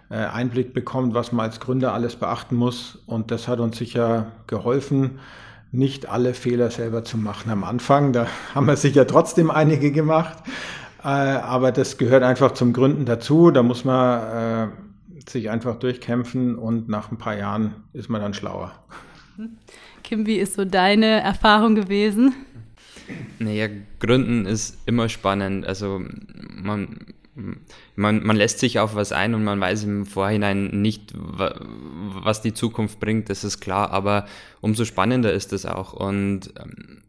äh, 0.09 0.15
Einblick 0.15 0.73
bekommt, 0.73 1.13
was 1.13 1.31
man 1.31 1.45
als 1.45 1.61
Gründer 1.61 1.93
alles 1.93 2.17
beachten 2.17 2.55
muss. 2.55 2.99
Und 3.05 3.31
das 3.31 3.47
hat 3.47 3.59
uns 3.59 3.77
sicher 3.77 4.33
geholfen, 4.47 5.19
nicht 5.71 6.09
alle 6.09 6.33
Fehler 6.33 6.69
selber 6.71 7.05
zu 7.05 7.17
machen 7.17 7.49
am 7.51 7.63
Anfang. 7.63 8.11
Da 8.11 8.27
haben 8.55 8.67
wir 8.67 8.75
sicher 8.75 9.07
trotzdem 9.07 9.49
einige 9.49 9.93
gemacht. 9.93 10.37
Äh, 11.03 11.07
aber 11.07 11.71
das 11.71 11.97
gehört 11.97 12.23
einfach 12.23 12.51
zum 12.51 12.73
Gründen 12.73 13.05
dazu. 13.05 13.51
Da 13.51 13.63
muss 13.63 13.85
man 13.85 14.67
äh, 14.67 15.29
sich 15.29 15.49
einfach 15.49 15.75
durchkämpfen 15.75 16.55
und 16.55 16.89
nach 16.89 17.11
ein 17.11 17.17
paar 17.17 17.37
Jahren 17.37 17.75
ist 17.93 18.09
man 18.09 18.19
dann 18.19 18.33
schlauer. 18.33 18.73
Kim, 20.03 20.25
wie 20.25 20.37
ist 20.37 20.55
so 20.55 20.65
deine 20.65 21.21
Erfahrung 21.21 21.75
gewesen? 21.75 22.33
Naja, 23.39 23.67
Gründen 23.99 24.45
ist 24.45 24.77
immer 24.85 25.09
spannend. 25.09 25.65
Also 25.65 26.01
man, 26.49 26.97
man, 27.95 28.23
man 28.23 28.35
lässt 28.35 28.59
sich 28.59 28.79
auf 28.79 28.95
was 28.95 29.11
ein 29.11 29.33
und 29.33 29.43
man 29.43 29.59
weiß 29.59 29.83
im 29.83 30.05
Vorhinein 30.05 30.67
nicht, 30.81 31.13
was 31.15 32.41
die 32.41 32.53
Zukunft 32.53 32.99
bringt, 32.99 33.29
das 33.29 33.43
ist 33.43 33.59
klar, 33.59 33.91
aber 33.91 34.25
umso 34.61 34.85
spannender 34.85 35.33
ist 35.33 35.53
es 35.53 35.65
auch. 35.65 35.93
Und 35.93 36.53
ähm, 36.59 37.01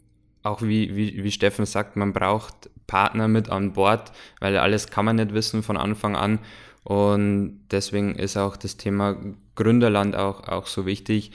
auch 0.42 0.62
wie, 0.62 0.96
wie, 0.96 1.22
wie 1.22 1.30
Steffen 1.30 1.66
sagt, 1.66 1.96
man 1.96 2.12
braucht 2.12 2.70
Partner 2.86 3.28
mit 3.28 3.48
an 3.48 3.72
Bord, 3.72 4.12
weil 4.40 4.56
alles 4.58 4.88
kann 4.88 5.04
man 5.04 5.16
nicht 5.16 5.34
wissen 5.34 5.62
von 5.62 5.76
Anfang 5.76 6.16
an. 6.16 6.40
Und 6.84 7.60
deswegen 7.70 8.16
ist 8.16 8.36
auch 8.36 8.56
das 8.56 8.76
Thema 8.76 9.16
Gründerland 9.54 10.16
auch, 10.16 10.48
auch 10.48 10.66
so 10.66 10.84
wichtig 10.84 11.30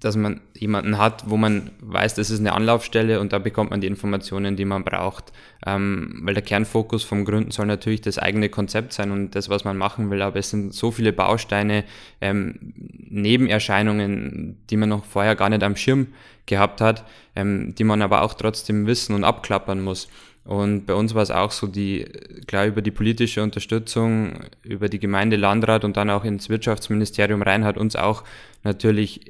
dass 0.00 0.16
man 0.16 0.40
jemanden 0.56 0.96
hat, 0.98 1.28
wo 1.28 1.36
man 1.36 1.70
weiß, 1.80 2.14
das 2.14 2.30
ist 2.30 2.40
eine 2.40 2.52
Anlaufstelle 2.52 3.20
und 3.20 3.32
da 3.32 3.38
bekommt 3.38 3.70
man 3.70 3.80
die 3.80 3.86
Informationen, 3.86 4.56
die 4.56 4.64
man 4.64 4.82
braucht. 4.82 5.32
Ähm, 5.66 6.20
weil 6.22 6.34
der 6.34 6.42
Kernfokus 6.42 7.04
vom 7.04 7.26
Gründen 7.26 7.50
soll 7.50 7.66
natürlich 7.66 8.00
das 8.00 8.18
eigene 8.18 8.48
Konzept 8.48 8.94
sein 8.94 9.10
und 9.10 9.34
das, 9.34 9.50
was 9.50 9.64
man 9.64 9.76
machen 9.76 10.10
will. 10.10 10.22
Aber 10.22 10.38
es 10.38 10.50
sind 10.50 10.74
so 10.74 10.90
viele 10.90 11.12
Bausteine, 11.12 11.84
ähm, 12.22 12.72
Nebenerscheinungen, 12.74 14.56
die 14.70 14.76
man 14.78 14.88
noch 14.88 15.04
vorher 15.04 15.36
gar 15.36 15.50
nicht 15.50 15.62
am 15.62 15.76
Schirm 15.76 16.08
gehabt 16.46 16.80
hat, 16.80 17.04
ähm, 17.36 17.74
die 17.76 17.84
man 17.84 18.00
aber 18.00 18.22
auch 18.22 18.32
trotzdem 18.34 18.86
wissen 18.86 19.14
und 19.14 19.24
abklappern 19.24 19.82
muss. 19.82 20.08
Und 20.44 20.86
bei 20.86 20.94
uns 20.94 21.14
war 21.14 21.22
es 21.22 21.30
auch 21.30 21.50
so, 21.50 21.66
die, 21.66 22.06
klar, 22.46 22.66
über 22.66 22.80
die 22.80 22.90
politische 22.90 23.42
Unterstützung, 23.42 24.40
über 24.62 24.88
die 24.88 24.98
Gemeinde 24.98 25.36
Landrat 25.36 25.84
und 25.84 25.98
dann 25.98 26.08
auch 26.08 26.24
ins 26.24 26.48
Wirtschaftsministerium 26.48 27.42
rein 27.42 27.64
hat 27.64 27.76
uns 27.76 27.94
auch 27.94 28.24
natürlich 28.64 29.20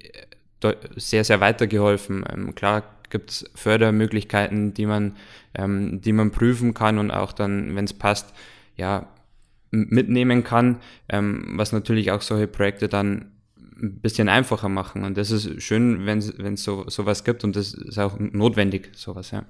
sehr, 0.97 1.25
sehr 1.25 1.40
weitergeholfen. 1.40 2.25
Ähm, 2.29 2.55
klar 2.55 2.83
gibt 3.11 3.31
es 3.31 3.50
Fördermöglichkeiten, 3.55 4.73
die 4.75 4.87
man, 4.87 5.17
ähm, 5.55 6.00
die 6.00 6.12
man 6.12 6.31
prüfen 6.31 6.75
kann 6.75 6.99
und 6.99 7.11
auch 7.11 7.33
dann, 7.33 7.75
wenn 7.75 7.85
es 7.85 7.95
passt, 7.95 8.33
ja, 8.76 9.09
mitnehmen 9.73 10.43
kann, 10.43 10.81
ähm, 11.09 11.52
was 11.55 11.73
natürlich 11.73 12.11
auch 12.11 12.23
solche 12.23 12.47
Projekte 12.47 12.88
dann 12.88 13.33
ein 13.57 14.00
bisschen 14.00 14.29
einfacher 14.29 14.69
machen. 14.69 15.05
Und 15.05 15.17
das 15.17 15.31
ist 15.31 15.62
schön, 15.62 16.07
wenn 16.07 16.19
es 16.19 16.62
so, 16.62 16.88
sowas 16.88 17.25
gibt 17.25 17.45
und 17.45 17.57
das 17.57 17.75
ist 17.75 17.99
auch 17.99 18.19
notwendig, 18.19 18.90
sowas, 18.95 19.31
ja. 19.31 19.45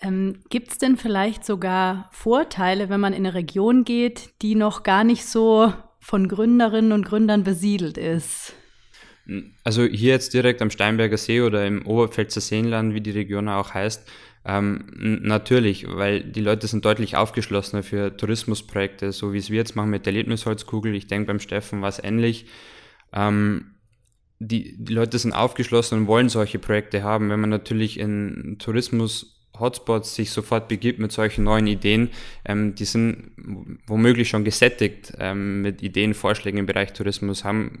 Ähm, 0.00 0.36
Gibt 0.48 0.70
es 0.70 0.78
denn 0.78 0.96
vielleicht 0.96 1.44
sogar 1.44 2.08
Vorteile, 2.12 2.88
wenn 2.88 3.00
man 3.00 3.12
in 3.12 3.26
eine 3.26 3.34
Region 3.34 3.84
geht, 3.84 4.30
die 4.42 4.54
noch 4.54 4.84
gar 4.84 5.02
nicht 5.02 5.24
so 5.24 5.72
von 5.98 6.28
Gründerinnen 6.28 6.92
und 6.92 7.04
Gründern 7.04 7.42
besiedelt 7.42 7.98
ist? 7.98 8.54
Also 9.62 9.84
hier 9.84 10.12
jetzt 10.12 10.32
direkt 10.32 10.62
am 10.62 10.70
Steinberger 10.70 11.18
See 11.18 11.42
oder 11.42 11.66
im 11.66 11.84
Oberpfälzer 11.86 12.40
Seenland, 12.40 12.94
wie 12.94 13.02
die 13.02 13.10
Region 13.10 13.48
auch 13.48 13.74
heißt, 13.74 14.10
ähm, 14.46 14.86
natürlich, 15.22 15.86
weil 15.86 16.22
die 16.22 16.40
Leute 16.40 16.66
sind 16.66 16.84
deutlich 16.84 17.16
aufgeschlossener 17.16 17.82
für 17.82 18.16
Tourismusprojekte, 18.16 19.12
so 19.12 19.34
wie 19.34 19.38
es 19.38 19.50
wir 19.50 19.58
jetzt 19.58 19.76
machen 19.76 19.90
mit 19.90 20.06
der 20.06 20.14
Erlebnisholzkugel. 20.14 20.94
Ich 20.94 21.06
denke, 21.06 21.26
beim 21.26 21.40
Steffen 21.40 21.82
war 21.82 21.90
es 21.90 22.02
ähnlich. 22.02 22.46
Ähm, 23.12 23.74
die, 24.38 24.76
die 24.78 24.94
Leute 24.94 25.18
sind 25.18 25.32
aufgeschlossen 25.32 25.98
und 25.98 26.06
wollen 26.06 26.28
solche 26.28 26.58
Projekte 26.58 27.02
haben. 27.02 27.28
Wenn 27.28 27.40
man 27.40 27.50
natürlich 27.50 27.98
in 27.98 28.56
Tourismus 28.58 29.37
Hotspots 29.60 30.14
sich 30.14 30.30
sofort 30.30 30.68
begibt 30.68 30.98
mit 30.98 31.12
solchen 31.12 31.44
neuen 31.44 31.66
Ideen, 31.66 32.10
ähm, 32.44 32.74
die 32.74 32.84
sind 32.84 33.32
womöglich 33.86 34.28
schon 34.28 34.44
gesättigt 34.44 35.12
ähm, 35.18 35.62
mit 35.62 35.82
Ideen, 35.82 36.14
Vorschlägen 36.14 36.58
im 36.58 36.66
Bereich 36.66 36.92
Tourismus, 36.92 37.44
haben 37.44 37.78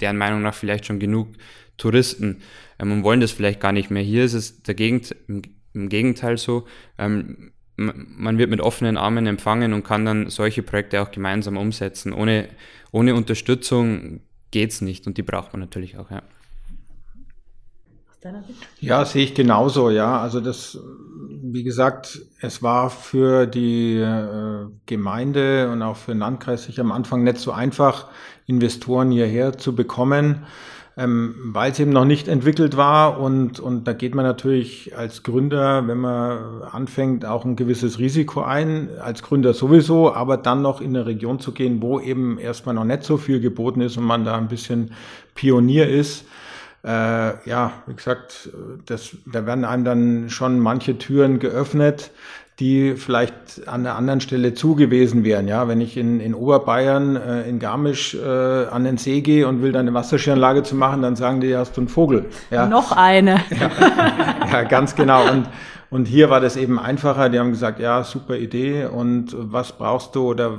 deren 0.00 0.16
Meinung 0.16 0.42
nach 0.42 0.54
vielleicht 0.54 0.86
schon 0.86 0.98
genug 0.98 1.28
Touristen 1.76 2.42
ähm, 2.78 2.92
und 2.92 3.04
wollen 3.04 3.20
das 3.20 3.32
vielleicht 3.32 3.60
gar 3.60 3.72
nicht 3.72 3.90
mehr. 3.90 4.02
Hier 4.02 4.24
ist 4.24 4.34
es 4.34 4.62
dagegen, 4.62 5.02
im, 5.28 5.42
im 5.74 5.88
Gegenteil 5.88 6.38
so, 6.38 6.66
ähm, 6.98 7.52
man 7.76 8.36
wird 8.36 8.50
mit 8.50 8.60
offenen 8.60 8.98
Armen 8.98 9.26
empfangen 9.26 9.72
und 9.72 9.84
kann 9.84 10.04
dann 10.04 10.28
solche 10.28 10.62
Projekte 10.62 11.00
auch 11.00 11.10
gemeinsam 11.10 11.56
umsetzen. 11.56 12.12
Ohne, 12.12 12.48
ohne 12.92 13.14
Unterstützung 13.14 14.20
geht's 14.50 14.82
nicht 14.82 15.06
und 15.06 15.16
die 15.16 15.22
braucht 15.22 15.52
man 15.54 15.60
natürlich 15.60 15.96
auch, 15.96 16.10
ja 16.10 16.22
deiner 18.20 18.42
Sicht? 18.42 18.58
Ja, 18.80 19.04
sehe 19.04 19.24
ich 19.24 19.34
genauso, 19.34 19.90
ja. 19.90 20.20
Also 20.20 20.40
das, 20.40 20.78
wie 21.42 21.62
gesagt, 21.62 22.20
es 22.40 22.62
war 22.62 22.90
für 22.90 23.46
die 23.46 23.96
äh, 23.96 24.66
Gemeinde 24.86 25.70
und 25.70 25.82
auch 25.82 25.96
für 25.96 26.12
den 26.12 26.20
Landkreis 26.20 26.64
sich 26.64 26.80
am 26.80 26.92
Anfang 26.92 27.24
nicht 27.24 27.38
so 27.38 27.52
einfach, 27.52 28.08
Investoren 28.46 29.10
hierher 29.10 29.56
zu 29.56 29.74
bekommen, 29.74 30.44
ähm, 30.96 31.34
weil 31.52 31.70
es 31.70 31.78
eben 31.78 31.92
noch 31.92 32.04
nicht 32.04 32.28
entwickelt 32.28 32.76
war. 32.76 33.20
Und, 33.20 33.60
und 33.60 33.86
da 33.86 33.92
geht 33.92 34.14
man 34.14 34.24
natürlich 34.24 34.96
als 34.96 35.22
Gründer, 35.22 35.86
wenn 35.86 35.98
man 35.98 36.62
anfängt, 36.62 37.24
auch 37.24 37.44
ein 37.44 37.56
gewisses 37.56 37.98
Risiko 37.98 38.42
ein, 38.42 38.90
als 39.00 39.22
Gründer 39.22 39.54
sowieso, 39.54 40.12
aber 40.12 40.36
dann 40.36 40.62
noch 40.62 40.80
in 40.80 40.96
eine 40.96 41.06
Region 41.06 41.38
zu 41.38 41.52
gehen, 41.52 41.80
wo 41.80 42.00
eben 42.00 42.38
erstmal 42.38 42.74
noch 42.74 42.84
nicht 42.84 43.04
so 43.04 43.16
viel 43.16 43.40
geboten 43.40 43.80
ist 43.80 43.96
und 43.96 44.04
man 44.04 44.24
da 44.24 44.36
ein 44.36 44.48
bisschen 44.48 44.92
Pionier 45.34 45.88
ist 45.88 46.24
äh, 46.82 47.48
ja, 47.48 47.72
wie 47.86 47.94
gesagt, 47.94 48.50
das, 48.86 49.16
da 49.26 49.46
werden 49.46 49.64
einem 49.64 49.84
dann 49.84 50.30
schon 50.30 50.58
manche 50.58 50.96
Türen 50.96 51.38
geöffnet, 51.38 52.10
die 52.58 52.94
vielleicht 52.96 53.66
an 53.68 53.84
der 53.84 53.96
anderen 53.96 54.20
Stelle 54.20 54.52
zu 54.54 54.74
gewesen 54.74 55.24
wären. 55.24 55.48
Ja, 55.48 55.66
wenn 55.66 55.80
ich 55.80 55.96
in, 55.96 56.20
in 56.20 56.34
Oberbayern, 56.34 57.16
äh, 57.16 57.48
in 57.48 57.58
Garmisch 57.58 58.14
äh, 58.14 58.66
an 58.66 58.84
den 58.84 58.98
See 58.98 59.22
gehe 59.22 59.48
und 59.48 59.62
will 59.62 59.72
da 59.72 59.80
eine 59.80 59.94
Wasserskianlage 59.94 60.62
zu 60.62 60.74
machen, 60.74 61.00
dann 61.02 61.16
sagen 61.16 61.40
die, 61.40 61.56
hast 61.56 61.76
du 61.76 61.82
einen 61.82 61.88
Vogel. 61.88 62.26
Ja. 62.50 62.66
Noch 62.66 62.92
eine. 62.92 63.40
Ja, 63.50 63.70
ja, 64.52 64.62
ganz 64.64 64.96
genau. 64.96 65.30
Und, 65.30 65.48
und 65.90 66.06
hier 66.06 66.28
war 66.28 66.40
das 66.40 66.56
eben 66.56 66.78
einfacher. 66.78 67.28
Die 67.28 67.38
haben 67.38 67.50
gesagt, 67.50 67.78
ja, 67.78 68.02
super 68.02 68.36
Idee. 68.36 68.86
Und 68.86 69.34
was 69.38 69.72
brauchst 69.72 70.14
du? 70.14 70.28
Oder 70.28 70.58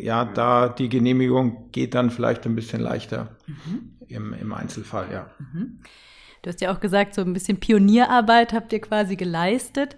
ja, 0.00 0.24
da 0.24 0.68
die 0.68 0.88
Genehmigung 0.88 1.70
geht 1.72 1.94
dann 1.94 2.10
vielleicht 2.10 2.46
ein 2.46 2.54
bisschen 2.54 2.80
leichter. 2.80 3.28
Mhm 3.46 3.92
im, 4.12 4.32
im 4.34 4.52
Einzelfall, 4.52 5.10
ja. 5.12 5.30
Mhm. 5.38 5.80
Du 6.42 6.50
hast 6.50 6.60
ja 6.60 6.74
auch 6.74 6.80
gesagt, 6.80 7.14
so 7.14 7.22
ein 7.22 7.32
bisschen 7.32 7.60
Pionierarbeit 7.60 8.52
habt 8.52 8.72
ihr 8.72 8.80
quasi 8.80 9.16
geleistet. 9.16 9.96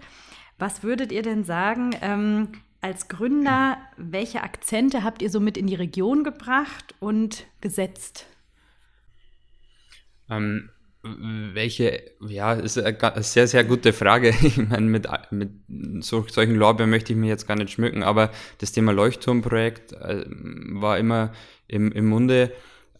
Was 0.58 0.82
würdet 0.82 1.10
ihr 1.10 1.22
denn 1.22 1.42
sagen, 1.44 1.96
ähm, 2.02 2.48
als 2.80 3.08
Gründer, 3.08 3.78
welche 3.96 4.42
Akzente 4.42 5.02
habt 5.04 5.22
ihr 5.22 5.30
so 5.30 5.40
mit 5.40 5.56
in 5.56 5.66
die 5.66 5.74
Region 5.74 6.22
gebracht 6.22 6.94
und 7.00 7.46
gesetzt? 7.62 8.26
Ähm, 10.28 10.68
welche, 11.02 12.02
ja, 12.20 12.52
ist 12.52 12.78
eine 12.78 13.22
sehr, 13.22 13.46
sehr 13.46 13.64
gute 13.64 13.92
Frage. 13.92 14.34
Ich 14.42 14.58
meine, 14.58 14.86
mit, 14.86 15.08
mit 15.30 15.50
solchen 16.04 16.56
Lorbeeren 16.56 16.90
möchte 16.90 17.14
ich 17.14 17.18
mich 17.18 17.28
jetzt 17.28 17.46
gar 17.46 17.56
nicht 17.56 17.70
schmücken, 17.70 18.02
aber 18.02 18.30
das 18.58 18.72
Thema 18.72 18.92
Leuchtturmprojekt 18.92 19.92
äh, 19.92 20.24
war 20.28 20.98
immer 20.98 21.32
im, 21.68 21.90
im 21.90 22.06
Munde 22.06 22.52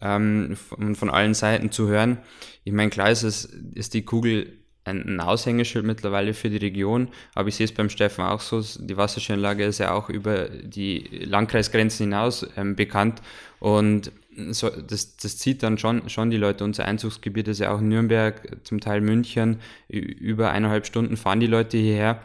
ähm, 0.05 0.55
von, 0.55 0.95
von 0.95 1.09
allen 1.09 1.33
Seiten 1.33 1.71
zu 1.71 1.87
hören. 1.87 2.19
Ich 2.63 2.73
meine, 2.73 2.89
klar 2.89 3.09
ist, 3.09 3.23
es, 3.23 3.45
ist 3.73 3.93
die 3.93 4.03
Kugel 4.03 4.53
ein, 4.83 5.19
Aushängeschild 5.19 5.83
mittlerweile 5.83 6.33
für 6.33 6.49
die 6.49 6.57
Region, 6.57 7.09
aber 7.33 7.49
ich 7.49 7.55
sehe 7.55 7.65
es 7.65 7.73
beim 7.73 7.89
Steffen 7.89 8.23
auch 8.23 8.39
so, 8.39 8.61
die 8.61 8.97
Wasserskianlage 8.97 9.65
ist 9.65 9.79
ja 9.79 9.93
auch 9.93 10.09
über 10.09 10.47
die 10.47 11.07
Landkreisgrenzen 11.25 12.05
hinaus 12.05 12.45
ähm, 12.55 12.75
bekannt 12.75 13.21
und 13.59 14.11
so, 14.51 14.69
das, 14.69 15.15
das 15.15 15.37
zieht 15.37 15.63
dann 15.63 15.77
schon, 15.77 16.09
schon 16.09 16.29
die 16.29 16.35
Leute. 16.35 16.65
Unser 16.65 16.83
Einzugsgebiet 16.83 17.47
ist 17.47 17.59
ja 17.59 17.73
auch 17.73 17.79
Nürnberg, 17.79 18.57
zum 18.65 18.81
Teil 18.81 18.99
München, 18.99 19.61
über 19.87 20.51
eineinhalb 20.51 20.85
Stunden 20.85 21.15
fahren 21.15 21.39
die 21.39 21.47
Leute 21.47 21.77
hierher 21.77 22.19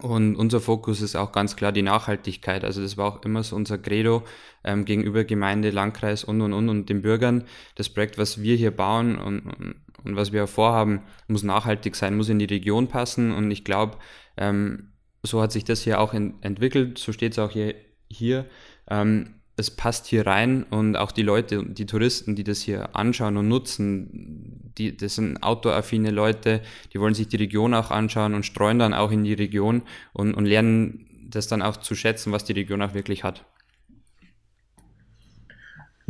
und 0.00 0.36
unser 0.36 0.60
Fokus 0.60 1.02
ist 1.02 1.16
auch 1.16 1.32
ganz 1.32 1.54
klar 1.54 1.70
die 1.70 1.82
Nachhaltigkeit. 1.82 2.64
Also 2.64 2.80
das 2.80 2.96
war 2.96 3.06
auch 3.06 3.22
immer 3.24 3.42
so 3.42 3.56
unser 3.56 3.78
Credo 3.78 4.24
ähm, 4.64 4.84
gegenüber 4.84 5.24
Gemeinde, 5.24 5.70
Landkreis 5.70 6.24
und 6.24 6.40
und 6.40 6.52
und 6.52 6.68
und 6.68 6.88
den 6.88 7.02
Bürgern. 7.02 7.44
Das 7.74 7.90
Projekt, 7.90 8.16
was 8.16 8.40
wir 8.40 8.56
hier 8.56 8.70
bauen 8.70 9.18
und, 9.18 9.40
und, 9.40 9.74
und 10.02 10.16
was 10.16 10.32
wir 10.32 10.46
vorhaben, 10.46 11.02
muss 11.28 11.42
nachhaltig 11.42 11.94
sein, 11.94 12.16
muss 12.16 12.30
in 12.30 12.38
die 12.38 12.46
Region 12.46 12.88
passen. 12.88 13.32
Und 13.32 13.50
ich 13.50 13.64
glaube, 13.64 13.98
ähm, 14.36 14.92
so 15.22 15.42
hat 15.42 15.52
sich 15.52 15.64
das 15.64 15.82
hier 15.82 16.00
auch 16.00 16.14
in, 16.14 16.42
entwickelt. 16.42 16.98
So 16.98 17.12
steht 17.12 17.32
es 17.32 17.38
auch 17.38 17.50
hier. 17.50 17.74
hier. 18.08 18.46
Ähm, 18.88 19.41
es 19.56 19.70
passt 19.70 20.06
hier 20.06 20.26
rein 20.26 20.64
und 20.64 20.96
auch 20.96 21.12
die 21.12 21.22
Leute, 21.22 21.64
die 21.64 21.86
Touristen, 21.86 22.36
die 22.36 22.44
das 22.44 22.60
hier 22.60 22.96
anschauen 22.96 23.36
und 23.36 23.48
nutzen, 23.48 24.72
die, 24.78 24.96
das 24.96 25.16
sind 25.16 25.42
outdoor-affine 25.42 26.10
Leute, 26.10 26.62
die 26.92 27.00
wollen 27.00 27.14
sich 27.14 27.28
die 27.28 27.36
Region 27.36 27.74
auch 27.74 27.90
anschauen 27.90 28.34
und 28.34 28.46
streuen 28.46 28.78
dann 28.78 28.94
auch 28.94 29.10
in 29.10 29.24
die 29.24 29.34
Region 29.34 29.82
und, 30.14 30.34
und 30.34 30.46
lernen 30.46 31.06
das 31.28 31.48
dann 31.48 31.62
auch 31.62 31.76
zu 31.76 31.94
schätzen, 31.94 32.32
was 32.32 32.44
die 32.44 32.52
Region 32.52 32.82
auch 32.82 32.94
wirklich 32.94 33.24
hat. 33.24 33.44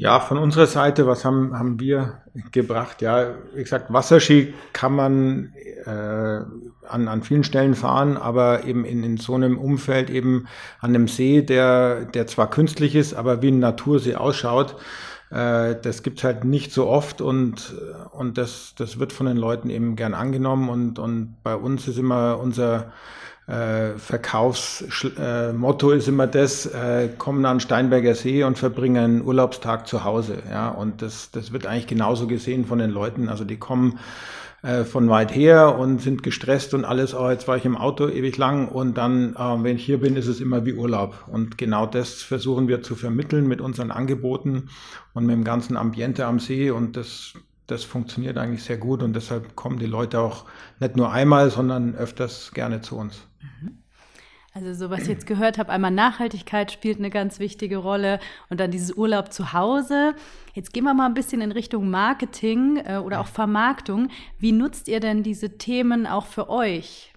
Ja, 0.02 0.18
von 0.18 0.36
unserer 0.36 0.66
Seite, 0.66 1.06
was 1.06 1.24
haben, 1.24 1.56
haben 1.56 1.78
wir 1.78 2.22
gebracht? 2.50 3.02
Ja, 3.02 3.36
wie 3.54 3.62
gesagt, 3.62 3.92
Wasserski 3.92 4.52
kann 4.72 4.96
man 4.96 5.52
äh, 5.84 6.40
an, 6.88 7.06
an 7.06 7.22
vielen 7.22 7.44
Stellen 7.44 7.76
fahren, 7.76 8.16
aber 8.16 8.64
eben 8.64 8.84
in, 8.84 9.04
in 9.04 9.16
so 9.16 9.36
einem 9.36 9.56
Umfeld, 9.56 10.10
eben 10.10 10.48
an 10.80 10.90
einem 10.90 11.06
See, 11.06 11.42
der, 11.42 12.04
der 12.06 12.26
zwar 12.26 12.50
künstlich 12.50 12.96
ist, 12.96 13.14
aber 13.14 13.42
wie 13.42 13.52
ein 13.52 13.60
Natursee 13.60 14.16
ausschaut, 14.16 14.74
äh, 15.30 15.76
das 15.80 16.02
gibt's 16.02 16.24
halt 16.24 16.42
nicht 16.42 16.72
so 16.72 16.88
oft 16.88 17.20
und, 17.20 17.72
und 18.10 18.38
das, 18.38 18.74
das 18.76 18.98
wird 18.98 19.12
von 19.12 19.26
den 19.26 19.36
Leuten 19.36 19.70
eben 19.70 19.94
gern 19.94 20.14
angenommen 20.14 20.68
und, 20.68 20.98
und 20.98 21.36
bei 21.44 21.54
uns 21.54 21.86
ist 21.86 21.98
immer 21.98 22.40
unser 22.40 22.90
äh, 23.46 23.98
Verkaufsmotto 23.98 25.92
äh, 25.92 25.96
ist 25.96 26.08
immer 26.08 26.26
das, 26.26 26.66
äh, 26.66 27.08
kommen 27.18 27.44
an 27.44 27.60
Steinberger 27.60 28.14
See 28.14 28.44
und 28.44 28.58
verbringen 28.58 29.04
einen 29.04 29.22
Urlaubstag 29.22 29.86
zu 29.88 30.04
Hause. 30.04 30.42
Ja, 30.50 30.68
und 30.68 31.02
das, 31.02 31.30
das 31.32 31.52
wird 31.52 31.66
eigentlich 31.66 31.88
genauso 31.88 32.26
gesehen 32.26 32.64
von 32.64 32.78
den 32.78 32.90
Leuten. 32.90 33.28
Also 33.28 33.44
die 33.44 33.58
kommen 33.58 33.98
äh, 34.62 34.84
von 34.84 35.08
weit 35.08 35.34
her 35.34 35.76
und 35.76 36.00
sind 36.00 36.22
gestresst 36.22 36.72
und 36.72 36.84
alles, 36.84 37.14
oh, 37.14 37.28
jetzt 37.28 37.48
war 37.48 37.56
ich 37.56 37.64
im 37.64 37.76
Auto 37.76 38.08
ewig 38.08 38.36
lang 38.36 38.68
und 38.68 38.96
dann, 38.96 39.34
äh, 39.34 39.64
wenn 39.64 39.74
ich 39.74 39.84
hier 39.84 39.98
bin, 39.98 40.14
ist 40.14 40.28
es 40.28 40.40
immer 40.40 40.64
wie 40.64 40.74
Urlaub. 40.74 41.24
Und 41.26 41.58
genau 41.58 41.84
das 41.84 42.22
versuchen 42.22 42.68
wir 42.68 42.80
zu 42.80 42.94
vermitteln 42.94 43.48
mit 43.48 43.60
unseren 43.60 43.90
Angeboten 43.90 44.68
und 45.14 45.26
mit 45.26 45.34
dem 45.34 45.42
ganzen 45.42 45.76
Ambiente 45.76 46.26
am 46.26 46.38
See 46.38 46.70
und 46.70 46.96
das, 46.96 47.34
das 47.66 47.82
funktioniert 47.82 48.38
eigentlich 48.38 48.62
sehr 48.62 48.78
gut 48.78 49.02
und 49.02 49.14
deshalb 49.16 49.56
kommen 49.56 49.80
die 49.80 49.86
Leute 49.86 50.20
auch 50.20 50.44
nicht 50.78 50.96
nur 50.96 51.10
einmal, 51.10 51.50
sondern 51.50 51.96
öfters 51.96 52.52
gerne 52.54 52.80
zu 52.82 52.96
uns. 52.96 53.26
Mhm. 53.42 53.82
Also 54.54 54.74
so 54.74 54.90
was 54.90 55.02
ich 55.02 55.08
jetzt 55.08 55.26
gehört 55.26 55.56
habe, 55.56 55.72
einmal 55.72 55.90
Nachhaltigkeit 55.90 56.70
spielt 56.70 56.98
eine 56.98 57.08
ganz 57.08 57.38
wichtige 57.38 57.78
Rolle 57.78 58.20
und 58.50 58.60
dann 58.60 58.70
dieses 58.70 58.92
Urlaub 58.92 59.32
zu 59.32 59.54
Hause. 59.54 60.14
Jetzt 60.52 60.74
gehen 60.74 60.84
wir 60.84 60.92
mal 60.92 61.06
ein 61.06 61.14
bisschen 61.14 61.40
in 61.40 61.52
Richtung 61.52 61.88
Marketing 61.88 62.76
äh, 62.84 62.98
oder 62.98 63.20
auch 63.20 63.28
Vermarktung. 63.28 64.10
Wie 64.38 64.52
nutzt 64.52 64.88
ihr 64.88 65.00
denn 65.00 65.22
diese 65.22 65.56
Themen 65.56 66.06
auch 66.06 66.26
für 66.26 66.50
euch? 66.50 67.14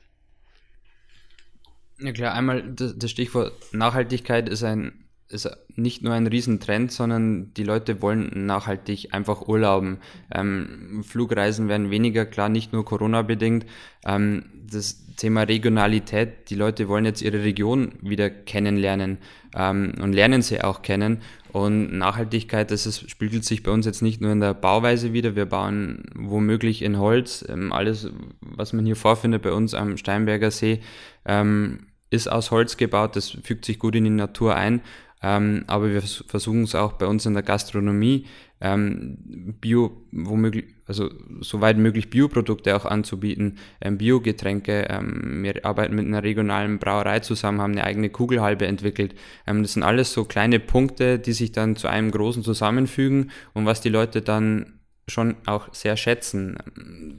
Ja 1.99 2.13
klar, 2.13 2.33
einmal 2.33 2.63
das, 2.73 2.97
das 2.97 3.11
Stichwort 3.11 3.53
Nachhaltigkeit 3.73 4.47
ist 4.47 4.63
ein 4.63 5.04
ist 5.27 5.49
nicht 5.75 6.03
nur 6.03 6.13
ein 6.13 6.27
Riesentrend, 6.27 6.91
sondern 6.91 7.53
die 7.55 7.63
Leute 7.63 8.01
wollen 8.01 8.45
nachhaltig 8.45 9.13
einfach 9.13 9.47
urlauben. 9.47 9.97
Ähm, 10.33 11.03
Flugreisen 11.03 11.67
werden 11.67 11.89
weniger, 11.89 12.25
klar, 12.25 12.49
nicht 12.49 12.73
nur 12.73 12.85
Corona-bedingt. 12.85 13.65
Ähm, 14.05 14.45
das 14.71 15.05
Thema 15.15 15.43
Regionalität, 15.43 16.49
die 16.49 16.55
Leute 16.55 16.87
wollen 16.87 17.05
jetzt 17.05 17.21
ihre 17.21 17.43
Region 17.43 17.93
wieder 18.01 18.29
kennenlernen 18.29 19.17
ähm, 19.55 19.93
und 20.01 20.13
lernen 20.13 20.41
sie 20.41 20.61
auch 20.61 20.81
kennen. 20.81 21.21
Und 21.51 21.97
Nachhaltigkeit, 21.97 22.69
das 22.69 22.85
ist, 22.85 23.09
spiegelt 23.09 23.45
sich 23.45 23.63
bei 23.63 23.71
uns 23.71 23.85
jetzt 23.85 24.01
nicht 24.01 24.21
nur 24.21 24.31
in 24.31 24.41
der 24.41 24.53
Bauweise 24.53 25.13
wieder. 25.13 25.35
Wir 25.35 25.45
bauen 25.45 26.03
womöglich 26.13 26.81
in 26.81 26.99
Holz. 26.99 27.45
Ähm, 27.47 27.71
alles, 27.71 28.09
was 28.41 28.73
man 28.73 28.85
hier 28.85 28.97
vorfindet 28.97 29.41
bei 29.41 29.53
uns 29.53 29.73
am 29.73 29.97
Steinberger 29.97 30.51
See, 30.51 30.81
ähm, 31.25 31.87
ist 32.09 32.31
aus 32.31 32.51
Holz 32.51 32.77
gebaut. 32.77 33.15
Das 33.15 33.29
fügt 33.29 33.65
sich 33.65 33.79
gut 33.79 33.95
in 33.95 34.03
die 34.03 34.09
Natur 34.09 34.55
ein. 34.55 34.81
Ähm, 35.25 35.63
aber 35.65 35.91
wir 35.91 36.03
versuchen 36.03 36.65
es 36.65 36.75
auch 36.75 36.93
bei 36.93 37.07
uns 37.07 37.25
in 37.25 37.33
der 37.33 37.41
Gastronomie, 37.41 38.27
ähm, 38.61 39.17
Bio, 39.59 40.05
womöglich, 40.11 40.65
also 40.85 41.09
soweit 41.41 41.79
möglich 41.79 42.11
Bioprodukte 42.11 42.75
auch 42.75 42.85
anzubieten, 42.85 43.57
ähm, 43.81 43.97
Biogetränke. 43.97 44.85
Ähm, 44.87 45.41
wir 45.41 45.65
arbeiten 45.65 45.95
mit 45.95 46.05
einer 46.05 46.21
regionalen 46.21 46.77
Brauerei 46.77 47.21
zusammen, 47.21 47.59
haben 47.59 47.71
eine 47.71 47.85
eigene 47.85 48.11
Kugelhalbe 48.11 48.67
entwickelt. 48.67 49.15
Ähm, 49.47 49.63
das 49.63 49.73
sind 49.73 49.81
alles 49.81 50.13
so 50.13 50.25
kleine 50.25 50.59
Punkte, 50.59 51.17
die 51.17 51.33
sich 51.33 51.51
dann 51.51 51.75
zu 51.75 51.87
einem 51.87 52.11
großen 52.11 52.43
zusammenfügen 52.43 53.31
und 53.53 53.65
was 53.65 53.81
die 53.81 53.89
Leute 53.89 54.21
dann 54.21 54.79
schon 55.07 55.37
auch 55.47 55.73
sehr 55.73 55.97
schätzen. 55.97 56.57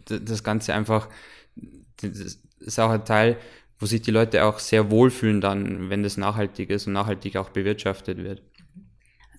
Das 0.07 0.45
Ganze 0.45 0.75
einfach, 0.75 1.09
das 2.01 2.39
ist 2.61 2.79
auch 2.79 2.91
ein 2.91 3.05
Teil 3.05 3.37
wo 3.79 3.87
sich 3.87 4.03
die 4.03 4.11
Leute 4.11 4.45
auch 4.45 4.59
sehr 4.59 4.91
wohlfühlen 4.91 5.41
dann, 5.41 5.91
wenn 5.91 6.03
das 6.03 6.17
nachhaltig 6.17 6.71
ist 6.71 6.87
und 6.87 6.95
nachhaltig 6.95 7.37
auch 7.37 7.51
bewirtschaftet 7.51 8.19
wird. 8.19 8.43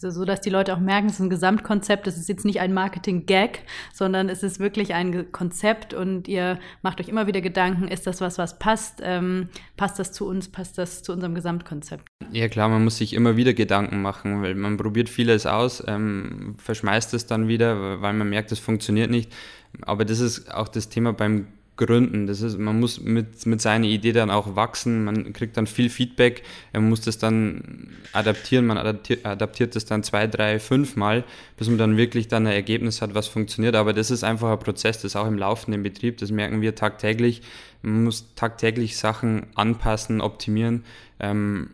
Also 0.03 0.11
so, 0.11 0.25
dass 0.25 0.41
die 0.41 0.51
Leute 0.51 0.75
auch 0.75 0.79
merken, 0.79 1.07
es 1.07 1.13
ist 1.13 1.21
ein 1.21 1.31
Gesamtkonzept, 1.31 2.05
es 2.05 2.17
ist 2.17 2.29
jetzt 2.29 2.45
nicht 2.45 2.59
ein 2.59 2.71
Marketing-Gag, 2.71 3.63
sondern 3.91 4.29
es 4.29 4.43
ist 4.43 4.59
wirklich 4.59 4.93
ein 4.93 5.31
Konzept 5.31 5.95
und 5.95 6.27
ihr 6.27 6.59
macht 6.83 7.01
euch 7.01 7.07
immer 7.07 7.25
wieder 7.25 7.41
Gedanken, 7.41 7.87
ist 7.87 8.05
das 8.05 8.21
was, 8.21 8.37
was 8.37 8.59
passt? 8.59 9.01
Ähm, 9.01 9.49
passt 9.75 9.97
das 9.97 10.11
zu 10.11 10.27
uns? 10.27 10.49
Passt 10.49 10.77
das 10.77 11.01
zu 11.01 11.13
unserem 11.13 11.33
Gesamtkonzept? 11.33 12.05
Ja 12.31 12.47
klar, 12.47 12.69
man 12.69 12.83
muss 12.83 12.97
sich 12.97 13.13
immer 13.13 13.37
wieder 13.37 13.55
Gedanken 13.55 14.03
machen, 14.03 14.43
weil 14.43 14.53
man 14.53 14.77
probiert 14.77 15.09
vieles 15.09 15.47
aus, 15.47 15.83
ähm, 15.87 16.57
verschmeißt 16.59 17.15
es 17.15 17.25
dann 17.25 17.47
wieder, 17.47 17.99
weil 17.99 18.13
man 18.13 18.29
merkt, 18.29 18.51
es 18.51 18.59
funktioniert 18.59 19.09
nicht. 19.09 19.33
Aber 19.81 20.05
das 20.05 20.19
ist 20.19 20.53
auch 20.53 20.67
das 20.67 20.89
Thema 20.89 21.11
beim 21.13 21.47
gründen. 21.77 22.27
Das 22.27 22.41
ist, 22.41 22.57
man 22.57 22.79
muss 22.79 22.99
mit, 22.99 23.45
mit 23.45 23.61
seiner 23.61 23.85
Idee 23.85 24.11
dann 24.11 24.29
auch 24.29 24.55
wachsen, 24.55 25.03
man 25.03 25.31
kriegt 25.33 25.55
dann 25.55 25.67
viel 25.67 25.89
Feedback, 25.89 26.43
man 26.73 26.89
muss 26.89 27.01
das 27.01 27.17
dann 27.17 27.89
adaptieren, 28.13 28.65
man 28.65 28.77
adaptiert, 28.77 29.25
adaptiert 29.25 29.75
das 29.75 29.85
dann 29.85 30.03
zwei, 30.03 30.27
drei, 30.27 30.59
fünf 30.59 30.95
Mal, 30.95 31.23
bis 31.55 31.69
man 31.69 31.77
dann 31.77 31.95
wirklich 31.95 32.27
dann 32.27 32.47
ein 32.47 32.53
Ergebnis 32.53 33.01
hat, 33.01 33.13
was 33.13 33.27
funktioniert. 33.27 33.75
Aber 33.75 33.93
das 33.93 34.11
ist 34.11 34.23
einfach 34.23 34.51
ein 34.51 34.59
Prozess, 34.59 34.97
das 34.97 35.05
ist 35.05 35.15
auch 35.15 35.27
im 35.27 35.37
laufenden 35.37 35.83
Betrieb, 35.83 36.17
das 36.17 36.31
merken 36.31 36.61
wir 36.61 36.75
tagtäglich. 36.75 37.41
Man 37.83 38.03
muss 38.03 38.33
tagtäglich 38.35 38.97
Sachen 38.97 39.47
anpassen, 39.55 40.19
optimieren. 40.19 40.83
Ähm, 41.19 41.69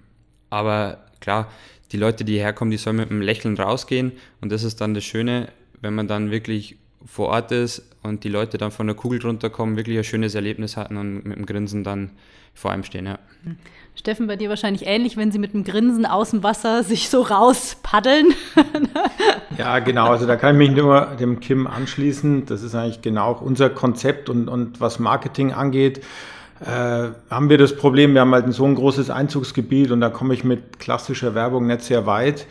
aber 0.50 1.06
klar, 1.22 1.50
die 1.92 1.98
Leute, 1.98 2.26
die 2.26 2.40
herkommen, 2.40 2.72
die 2.72 2.78
sollen 2.78 2.98
mit 2.98 3.10
einem 3.10 3.22
Lächeln 3.22 3.58
rausgehen 3.58 4.12
und 4.42 4.52
das 4.52 4.64
ist 4.64 4.82
dann 4.82 4.94
das 4.94 5.04
Schöne, 5.04 5.50
wenn 5.82 5.96
man 5.96 6.08
dann 6.08 6.32
wirklich 6.32 6.78
vor 7.06 7.30
Ort 7.30 7.52
ist 7.52 7.84
und 8.02 8.24
die 8.24 8.30
Leute 8.30 8.58
dann 8.58 8.72
von 8.72 8.88
der 8.88 8.96
Kugel 8.96 9.22
runterkommen, 9.22 9.76
wirklich 9.78 9.98
ein 9.98 10.04
schönes 10.04 10.36
Erlebnis 10.36 10.78
hatten 10.78 10.98
und 10.98 11.26
mit 11.26 11.38
dem 11.38 11.46
Grinsen 11.46 11.84
dann 11.84 12.12
vor 12.54 12.72
einem 12.72 12.84
stehen. 12.84 13.06
Ja. 13.06 13.20
Steffen, 13.96 14.28
bei 14.28 14.36
dir 14.36 14.50
wahrscheinlich 14.50 14.86
ähnlich, 14.88 15.18
wenn 15.18 15.32
sie 15.32 15.40
mit 15.40 15.54
dem 15.54 15.64
Grinsen 15.64 16.06
aus 16.06 16.32
dem 16.32 16.44
Wasser 16.44 16.84
sich 16.84 17.10
so 17.10 17.22
rauspaddeln. 17.22 18.34
ja, 19.58 19.80
genau. 19.80 20.08
Also 20.08 20.26
da 20.26 20.36
kann 20.36 20.60
ich 20.60 20.70
mich 20.70 20.78
nur 20.78 21.16
dem 21.20 21.40
Kim 21.40 21.68
anschließen. 21.68 22.46
Das 22.46 22.64
ist 22.64 22.74
eigentlich 22.74 23.02
genau 23.02 23.34
unser 23.34 23.70
Konzept 23.70 24.30
und, 24.30 24.48
und 24.48 24.82
was 24.82 25.00
Marketing 25.00 25.54
angeht. 25.54 26.04
Äh, 26.60 27.10
haben 27.30 27.50
wir 27.50 27.58
das 27.58 27.76
Problem, 27.76 28.14
wir 28.14 28.22
haben 28.22 28.34
halt 28.34 28.52
so 28.54 28.66
ein 28.66 28.76
großes 28.76 29.10
Einzugsgebiet 29.10 29.92
und 29.92 30.02
da 30.02 30.10
komme 30.10 30.34
ich 30.34 30.44
mit 30.44 30.80
klassischer 30.80 31.36
Werbung 31.36 31.68
nicht 31.68 31.82
sehr 31.82 32.06
weit. 32.06 32.48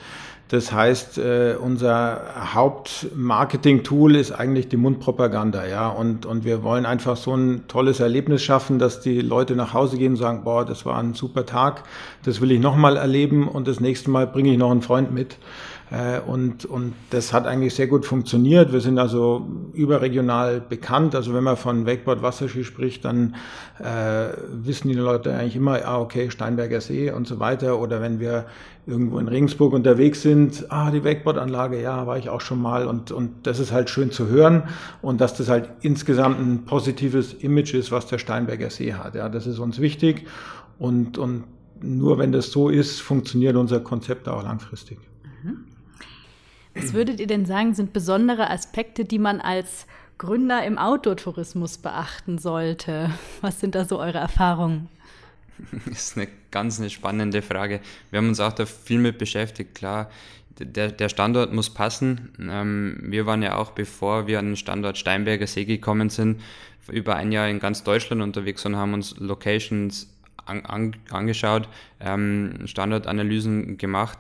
Das 0.53 0.71
heißt, 0.71 1.17
äh, 1.17 1.55
unser 1.59 2.53
Hauptmarketing-Tool 2.53 4.17
ist 4.17 4.33
eigentlich 4.33 4.69
die 4.69 4.77
Mundpropaganda, 4.77 5.67
ja. 5.67 5.89
Und, 5.89 6.27
und 6.27 6.45
wir 6.45 6.63
wollen 6.63 6.85
einfach 6.85 7.17
so 7.17 7.35
ein 7.35 7.65
tolles 7.69 8.01
Erlebnis 8.01 8.43
schaffen, 8.43 8.79
dass 8.79 9.01
die 9.01 9.23
Leute 9.23 9.57
nach 9.57 9.73
Hause 9.73 9.97
gehen 9.97 10.13
und 10.13 10.19
sagen, 10.19 10.45
boah, 10.45 10.67
das 10.67 10.85
war 10.85 10.99
ein 10.99 11.15
super 11.15 11.47
Tag, 11.47 11.85
das 12.25 12.43
will 12.43 12.53
ich 12.53 12.61
nochmal 12.61 12.99
erleben 12.99 13.49
und 13.49 13.67
das 13.67 13.81
nächste 13.81 14.11
Mal 14.11 14.27
bringe 14.27 14.53
ich 14.53 14.59
noch 14.59 14.71
einen 14.71 14.83
Freund 14.83 15.11
mit. 15.11 15.39
Äh, 15.93 16.21
und, 16.21 16.65
und 16.65 16.95
das 17.11 17.35
hat 17.35 17.47
eigentlich 17.47 17.75
sehr 17.75 17.87
gut 17.87 18.07
funktioniert. 18.07 18.73
Wir 18.73 18.81
sind 18.81 18.99
also 18.99 19.47
überregional 19.75 20.61
bekannt. 20.61 21.15
Also 21.15 21.35
wenn 21.35 21.45
man 21.45 21.59
von 21.59 21.87
Wakeboard 21.87 22.23
Wasserski 22.23 22.65
spricht, 22.65 23.05
dann 23.05 23.37
äh, 23.79 24.29
wissen 24.53 24.89
die 24.89 24.95
Leute 24.95 25.35
eigentlich 25.35 25.57
immer, 25.57 25.85
ah, 25.85 26.01
okay, 26.01 26.31
Steinberger 26.31 26.81
See 26.81 27.11
und 27.11 27.27
so 27.27 27.41
weiter. 27.41 27.79
Oder 27.79 28.01
wenn 28.01 28.21
wir 28.21 28.47
irgendwo 28.87 29.19
in 29.19 29.29
Regensburg 29.29 29.75
unterwegs 29.75 30.23
sind, 30.23 30.65
ah, 30.71 30.91
die 30.91 31.05
Wakeboard-Anlage, 31.05 31.81
ja, 31.81 32.07
war 32.07 32.17
ich 32.17 32.31
auch 32.31 32.41
schon 32.41 32.63
mal. 32.63 32.87
Und, 32.87 33.13
und 33.13 33.47
das 33.47 33.59
ist 33.59 33.71
halt 33.71 33.91
schön 33.91 34.11
zu 34.11 34.29
hören. 34.29 34.63
Und 35.03 35.21
dass 35.21 35.35
das 35.35 35.51
halt 35.51 35.69
insgesamt 35.83 36.41
ein 36.41 36.65
positives 36.65 37.35
Image 37.35 37.75
ist, 37.75 37.93
was 37.93 38.07
der 38.07 38.17
Steinberger 38.17 38.71
See 38.71 38.95
hat. 38.95 39.15
Ja, 39.15 39.29
das 39.29 39.47
ist 39.47 39.59
uns 39.59 39.79
wichtig. 39.79 40.27
Und, 40.79 41.19
und 41.19 41.45
nur 41.83 42.17
wenn 42.17 42.33
das 42.33 42.51
so 42.51 42.71
ist, 42.71 43.03
funktioniert 43.03 43.57
unser 43.57 43.81
Konzept 43.81 44.27
auch 44.27 44.43
langfristig. 44.43 44.99
Mhm. 45.43 45.72
Was 46.75 46.93
würdet 46.93 47.21
ihr 47.21 47.27
denn 47.27 47.45
sagen, 47.45 47.75
sind 47.75 47.93
besondere 47.93 48.51
Aspekte, 48.51 49.05
die 49.05 49.19
man 49.19 49.41
als 49.41 49.87
Gründer 50.19 50.65
im 50.65 50.79
Outdoor-Tourismus 50.79 51.79
beachten 51.79 52.39
sollte? 52.39 53.11
Was 53.41 53.61
sind 53.61 53.75
da 53.75 53.85
so 53.85 53.99
eure 53.99 54.19
Erfahrungen? 54.19 54.89
Das 55.87 55.87
ist 55.87 56.17
eine 56.17 56.29
ganz 56.51 56.81
eine 56.81 56.91
spannende 56.91 57.43
Frage. 57.43 57.81
Wir 58.11 58.19
haben 58.19 58.29
uns 58.29 58.41
auch 58.41 58.53
da 58.53 58.67
viel 58.67 58.99
mit 58.99 59.19
beschäftigt. 59.19 59.75
Klar, 59.75 60.11
der, 60.59 60.91
der 60.91 61.09
Standort 61.09 61.53
muss 61.53 61.71
passen. 61.71 62.33
Ähm, 62.41 62.99
wir 63.03 63.27
waren 63.27 63.43
ja 63.43 63.57
auch, 63.57 63.73
bevor 63.73 64.27
wir 64.27 64.39
an 64.39 64.47
den 64.47 64.57
Standort 64.57 64.99
Steinberger 64.99 65.47
See 65.47 65.65
gekommen 65.65 66.09
sind, 66.09 66.41
über 66.91 67.17
ein 67.17 67.33
Jahr 67.33 67.49
in 67.49 67.61
ganz 67.61 67.85
Deutschland 67.85 68.23
unterwegs 68.23 68.65
und 68.67 68.77
haben 68.77 68.95
uns 68.95 69.15
Locations 69.19 70.09
an, 70.47 70.65
an, 70.67 70.97
angeschaut, 71.11 71.69
ähm, 72.01 72.67
Standortanalysen 72.67 73.77
gemacht 73.79 74.19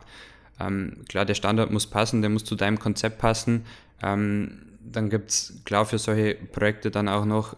ähm, 0.60 0.98
klar, 1.08 1.24
der 1.24 1.34
Standard 1.34 1.70
muss 1.70 1.86
passen, 1.86 2.22
der 2.22 2.30
muss 2.30 2.44
zu 2.44 2.54
deinem 2.54 2.78
Konzept 2.78 3.18
passen. 3.18 3.64
Ähm, 4.02 4.58
dann 4.84 5.10
gibt 5.10 5.30
es 5.30 5.60
klar 5.64 5.86
für 5.86 5.98
solche 5.98 6.34
Projekte 6.34 6.90
dann 6.90 7.08
auch 7.08 7.24
noch 7.24 7.56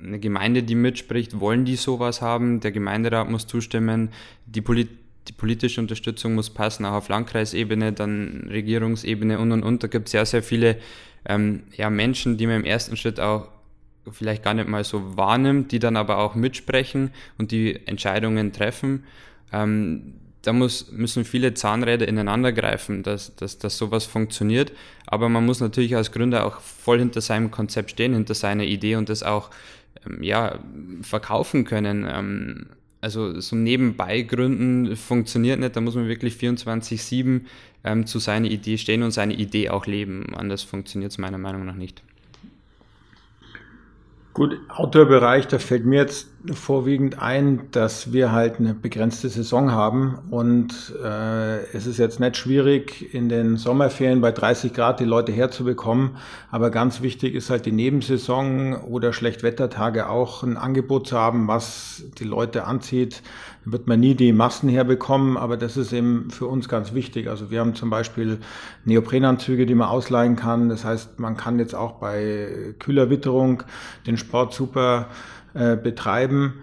eine 0.00 0.18
Gemeinde, 0.18 0.62
die 0.62 0.74
mitspricht. 0.74 1.40
Wollen 1.40 1.64
die 1.64 1.76
sowas 1.76 2.22
haben? 2.22 2.60
Der 2.60 2.72
Gemeinderat 2.72 3.28
muss 3.30 3.46
zustimmen. 3.46 4.10
Die, 4.46 4.60
Polit 4.60 4.88
die 5.28 5.32
politische 5.32 5.80
Unterstützung 5.80 6.34
muss 6.34 6.50
passen, 6.50 6.84
auch 6.84 6.92
auf 6.92 7.08
Landkreisebene, 7.08 7.92
dann 7.92 8.48
Regierungsebene 8.48 9.38
und 9.38 9.52
und 9.52 9.62
und. 9.62 9.82
Da 9.82 9.88
gibt 9.88 10.06
es 10.06 10.12
sehr, 10.12 10.26
sehr 10.26 10.42
viele 10.42 10.76
ähm, 11.26 11.64
ja, 11.76 11.90
Menschen, 11.90 12.36
die 12.36 12.46
man 12.46 12.56
im 12.56 12.64
ersten 12.64 12.96
Schritt 12.96 13.20
auch 13.20 13.48
vielleicht 14.10 14.42
gar 14.42 14.54
nicht 14.54 14.68
mal 14.68 14.84
so 14.84 15.16
wahrnimmt, 15.16 15.72
die 15.72 15.78
dann 15.78 15.96
aber 15.96 16.18
auch 16.18 16.34
mitsprechen 16.34 17.10
und 17.36 17.50
die 17.50 17.86
Entscheidungen 17.86 18.52
treffen. 18.52 19.04
Ähm, 19.52 20.14
da 20.42 20.52
muss, 20.52 20.92
müssen 20.92 21.24
viele 21.24 21.54
Zahnräder 21.54 22.06
ineinander 22.06 22.52
greifen, 22.52 23.02
dass, 23.02 23.34
dass, 23.36 23.58
dass 23.58 23.76
sowas 23.76 24.04
funktioniert. 24.04 24.72
Aber 25.06 25.28
man 25.28 25.44
muss 25.44 25.60
natürlich 25.60 25.96
als 25.96 26.12
Gründer 26.12 26.46
auch 26.46 26.60
voll 26.60 26.98
hinter 27.00 27.20
seinem 27.20 27.50
Konzept 27.50 27.90
stehen, 27.90 28.14
hinter 28.14 28.34
seiner 28.34 28.64
Idee 28.64 28.96
und 28.96 29.08
das 29.08 29.22
auch 29.22 29.50
ähm, 30.06 30.22
ja, 30.22 30.58
verkaufen 31.02 31.64
können. 31.64 32.06
Ähm, 32.08 32.66
also 33.00 33.40
so 33.40 33.56
nebenbei 33.56 34.22
gründen 34.22 34.96
funktioniert 34.96 35.60
nicht, 35.60 35.76
da 35.76 35.80
muss 35.80 35.94
man 35.94 36.08
wirklich 36.08 36.34
24-7 36.34 37.42
ähm, 37.84 38.06
zu 38.06 38.18
seiner 38.18 38.48
Idee 38.48 38.76
stehen 38.76 39.02
und 39.02 39.12
seine 39.12 39.34
Idee 39.34 39.70
auch 39.70 39.86
leben. 39.86 40.34
Anders 40.34 40.62
funktioniert 40.62 41.12
es 41.12 41.18
meiner 41.18 41.38
Meinung 41.38 41.64
nach 41.64 41.76
nicht. 41.76 42.02
Gut, 44.34 44.60
Outdoor-Bereich, 44.68 45.48
da 45.48 45.58
fällt 45.58 45.84
mir 45.84 46.00
jetzt 46.00 46.28
vorwiegend 46.52 47.20
ein, 47.20 47.68
dass 47.72 48.12
wir 48.12 48.30
halt 48.30 48.60
eine 48.60 48.72
begrenzte 48.72 49.28
Saison 49.28 49.72
haben 49.72 50.18
und 50.30 50.94
äh, 51.02 51.64
es 51.72 51.86
ist 51.86 51.98
jetzt 51.98 52.20
nicht 52.20 52.36
schwierig, 52.36 53.12
in 53.12 53.28
den 53.28 53.56
Sommerferien 53.56 54.20
bei 54.20 54.30
30 54.30 54.72
Grad 54.72 55.00
die 55.00 55.04
Leute 55.04 55.32
herzubekommen, 55.32 56.16
aber 56.50 56.70
ganz 56.70 57.02
wichtig 57.02 57.34
ist 57.34 57.50
halt 57.50 57.66
die 57.66 57.72
Nebensaison 57.72 58.76
oder 58.76 59.12
Schlechtwettertage 59.12 60.08
auch 60.08 60.44
ein 60.44 60.56
Angebot 60.56 61.08
zu 61.08 61.18
haben, 61.18 61.48
was 61.48 62.04
die 62.18 62.24
Leute 62.24 62.64
anzieht, 62.64 63.22
wird 63.64 63.86
man 63.86 64.00
nie 64.00 64.14
die 64.14 64.32
Massen 64.32 64.68
herbekommen, 64.68 65.36
aber 65.36 65.56
das 65.56 65.76
ist 65.76 65.92
eben 65.92 66.30
für 66.30 66.46
uns 66.46 66.68
ganz 66.68 66.94
wichtig. 66.94 67.28
Also 67.28 67.50
wir 67.50 67.60
haben 67.60 67.74
zum 67.74 67.90
Beispiel 67.90 68.38
Neoprenanzüge, 68.84 69.66
die 69.66 69.74
man 69.74 69.88
ausleihen 69.88 70.36
kann. 70.36 70.68
Das 70.68 70.84
heißt, 70.84 71.18
man 71.18 71.36
kann 71.36 71.58
jetzt 71.58 71.74
auch 71.74 71.92
bei 71.94 72.74
kühler 72.78 73.10
Witterung 73.10 73.62
den 74.06 74.16
Sport 74.16 74.54
super 74.54 75.08
äh, 75.54 75.76
betreiben. 75.76 76.54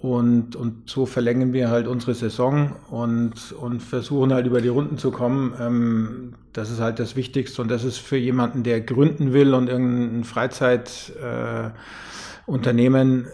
Und, 0.00 0.54
und 0.54 0.88
so 0.88 1.06
verlängern 1.06 1.52
wir 1.52 1.70
halt 1.70 1.88
unsere 1.88 2.14
Saison 2.14 2.76
und, 2.88 3.52
und 3.52 3.82
versuchen 3.82 4.32
halt 4.32 4.46
über 4.46 4.60
die 4.60 4.68
Runden 4.68 4.96
zu 4.96 5.10
kommen. 5.10 5.54
Ähm, 5.60 6.34
das 6.52 6.70
ist 6.70 6.80
halt 6.80 7.00
das 7.00 7.16
Wichtigste 7.16 7.60
und 7.62 7.68
das 7.68 7.82
ist 7.82 7.98
für 7.98 8.16
jemanden, 8.16 8.62
der 8.62 8.80
gründen 8.80 9.32
will 9.32 9.54
und 9.54 9.68
irgendein 9.68 10.22
Freizeit 10.22 11.12
äh, 11.20 11.70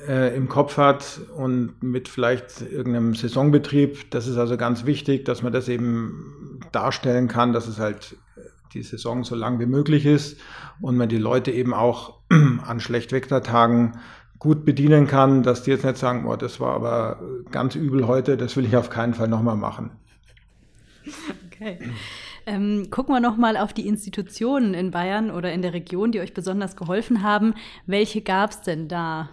äh, 0.09 0.35
im 0.35 0.49
Kopf 0.49 0.79
hat 0.79 1.21
und 1.37 1.83
mit 1.83 2.09
vielleicht 2.09 2.63
irgendeinem 2.63 3.15
Saisonbetrieb. 3.15 4.11
Das 4.11 4.27
ist 4.27 4.39
also 4.39 4.57
ganz 4.57 4.87
wichtig, 4.87 5.27
dass 5.27 5.43
man 5.43 5.53
das 5.53 5.69
eben 5.69 6.61
darstellen 6.73 7.29
kann, 7.29 7.53
dass 7.53 7.69
es 7.69 7.79
halt 7.79 8.17
die 8.73 8.83
Saison 8.83 9.23
so 9.23 9.35
lang 9.35 9.61
wie 9.61 9.67
möglich 9.67 10.05
ist 10.05 10.41
und 10.81 10.97
man 10.97 11.09
die 11.09 11.19
Leute 11.19 11.53
eben 11.53 11.73
auch 11.75 12.21
an 12.67 12.81
Schlechtwettertagen 12.81 13.99
gut 14.45 14.67
bedienen 14.67 15.07
kann, 15.07 15.43
dass 15.43 15.63
die 15.63 15.71
jetzt 15.71 15.87
nicht 15.87 15.97
sagen, 15.97 16.27
oh, 16.27 16.37
das 16.37 16.61
war 16.61 16.75
aber 16.75 17.19
ganz 17.51 17.77
übel 17.77 18.07
heute, 18.07 18.37
das 18.37 18.55
will 18.59 18.67
ich 18.67 18.77
auf 18.77 18.91
keinen 18.91 19.15
Fall 19.15 19.27
nochmal 19.27 19.57
machen. 19.57 19.93
Okay. 21.47 21.79
Ähm, 22.45 22.89
gucken 22.91 23.15
wir 23.15 23.21
nochmal 23.21 23.57
auf 23.57 23.73
die 23.73 23.89
Institutionen 23.89 24.75
in 24.75 24.91
Bayern 24.91 25.31
oder 25.31 25.51
in 25.51 25.63
der 25.63 25.73
Region, 25.73 26.13
die 26.13 26.21
euch 26.21 26.35
besonders 26.35 26.77
geholfen 26.77 27.23
haben. 27.23 27.55
Welche 27.87 28.21
gab 28.21 28.51
es 28.51 28.61
denn 28.61 28.87
da? 28.87 29.31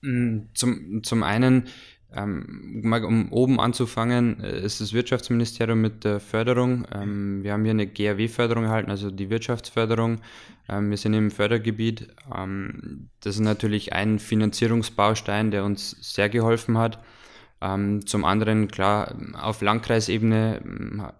Mm, 0.00 0.40
zum, 0.54 1.04
zum 1.04 1.22
einen, 1.22 1.68
ähm, 2.14 2.82
um 3.04 3.32
oben 3.32 3.60
anzufangen, 3.60 4.42
äh, 4.42 4.60
ist 4.60 4.80
das 4.80 4.92
Wirtschaftsministerium 4.92 5.80
mit 5.80 6.04
der 6.04 6.20
Förderung. 6.20 6.86
Ähm, 6.92 7.42
wir 7.42 7.52
haben 7.52 7.64
hier 7.64 7.72
eine 7.72 7.86
GAW-Förderung 7.86 8.64
erhalten, 8.64 8.90
also 8.90 9.10
die 9.10 9.28
Wirtschaftsförderung. 9.28 10.20
Ähm, 10.68 10.90
wir 10.90 10.96
sind 10.96 11.14
im 11.14 11.30
Fördergebiet. 11.30 12.08
Ähm, 12.34 13.08
das 13.20 13.36
ist 13.36 13.42
natürlich 13.42 13.92
ein 13.92 14.18
Finanzierungsbaustein, 14.18 15.50
der 15.50 15.64
uns 15.64 15.96
sehr 16.00 16.28
geholfen 16.28 16.78
hat. 16.78 16.98
Ähm, 17.60 18.06
zum 18.06 18.24
anderen, 18.24 18.68
klar, 18.68 19.14
auf 19.40 19.60
Landkreisebene, 19.60 20.62
ähm, 20.64 21.10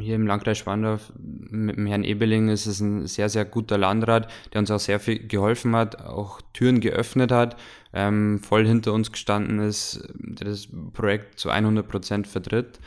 hier 0.00 0.16
im 0.16 0.26
Landkreis 0.26 0.58
Spandau 0.58 0.98
mit 1.18 1.76
dem 1.76 1.86
Herrn 1.86 2.04
Ebeling 2.04 2.48
ist 2.48 2.66
es 2.66 2.80
ein 2.80 3.06
sehr, 3.06 3.30
sehr 3.30 3.46
guter 3.46 3.78
Landrat, 3.78 4.30
der 4.52 4.58
uns 4.58 4.70
auch 4.70 4.80
sehr 4.80 5.00
viel 5.00 5.26
geholfen 5.26 5.74
hat, 5.74 6.04
auch 6.04 6.42
Türen 6.52 6.80
geöffnet 6.80 7.32
hat, 7.32 7.56
ähm, 7.92 8.40
voll 8.40 8.66
hinter 8.66 8.92
uns 8.92 9.12
gestanden 9.12 9.60
ist, 9.60 10.02
der 10.14 10.48
das 10.48 10.68
Projekt 10.92 11.38
zu 11.38 11.50
100 11.50 11.88
Prozent 11.88 12.26
vertritt, 12.26 12.78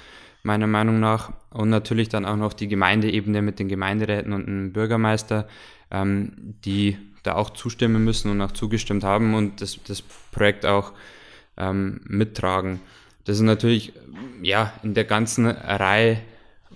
meiner 0.43 0.67
Meinung 0.67 0.99
nach. 0.99 1.33
Und 1.49 1.69
natürlich 1.69 2.09
dann 2.09 2.25
auch 2.25 2.37
noch 2.37 2.53
die 2.53 2.67
Gemeindeebene 2.67 3.41
mit 3.41 3.59
den 3.59 3.67
Gemeinderäten 3.67 4.33
und 4.33 4.45
dem 4.45 4.73
Bürgermeister, 4.73 5.47
ähm, 5.89 6.55
die 6.65 6.97
da 7.23 7.35
auch 7.35 7.51
zustimmen 7.51 8.03
müssen 8.03 8.31
und 8.31 8.41
auch 8.41 8.51
zugestimmt 8.51 9.03
haben 9.03 9.35
und 9.35 9.61
das, 9.61 9.79
das 9.87 10.01
Projekt 10.01 10.65
auch 10.65 10.93
ähm, 11.57 12.01
mittragen. 12.05 12.79
Das 13.25 13.35
ist 13.35 13.43
natürlich 13.43 13.93
ja 14.41 14.73
in 14.81 14.93
der 14.93 15.03
ganzen 15.03 15.45
Reihe 15.45 16.19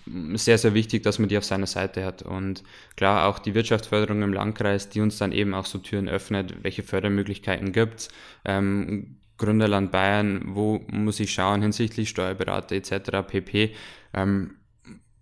sehr, 0.05 0.57
sehr 0.57 0.73
wichtig, 0.73 1.03
dass 1.03 1.19
man 1.19 1.29
die 1.29 1.37
auf 1.37 1.45
seiner 1.45 1.67
Seite 1.67 2.05
hat. 2.05 2.21
Und 2.21 2.63
klar, 2.95 3.27
auch 3.27 3.39
die 3.39 3.55
Wirtschaftsförderung 3.55 4.21
im 4.21 4.33
Landkreis, 4.33 4.89
die 4.89 5.01
uns 5.01 5.17
dann 5.17 5.31
eben 5.31 5.53
auch 5.53 5.65
so 5.65 5.79
Türen 5.79 6.07
öffnet, 6.07 6.63
welche 6.63 6.83
Fördermöglichkeiten 6.83 7.71
gibt 7.71 8.01
es. 8.01 8.09
Ähm, 8.45 9.17
Gründerland 9.37 9.91
Bayern, 9.91 10.41
wo 10.55 10.81
muss 10.89 11.19
ich 11.19 11.33
schauen 11.33 11.61
hinsichtlich 11.61 12.09
Steuerberater 12.09 12.75
etc. 12.75 13.27
pp. 13.27 13.73
Ähm, 14.13 14.55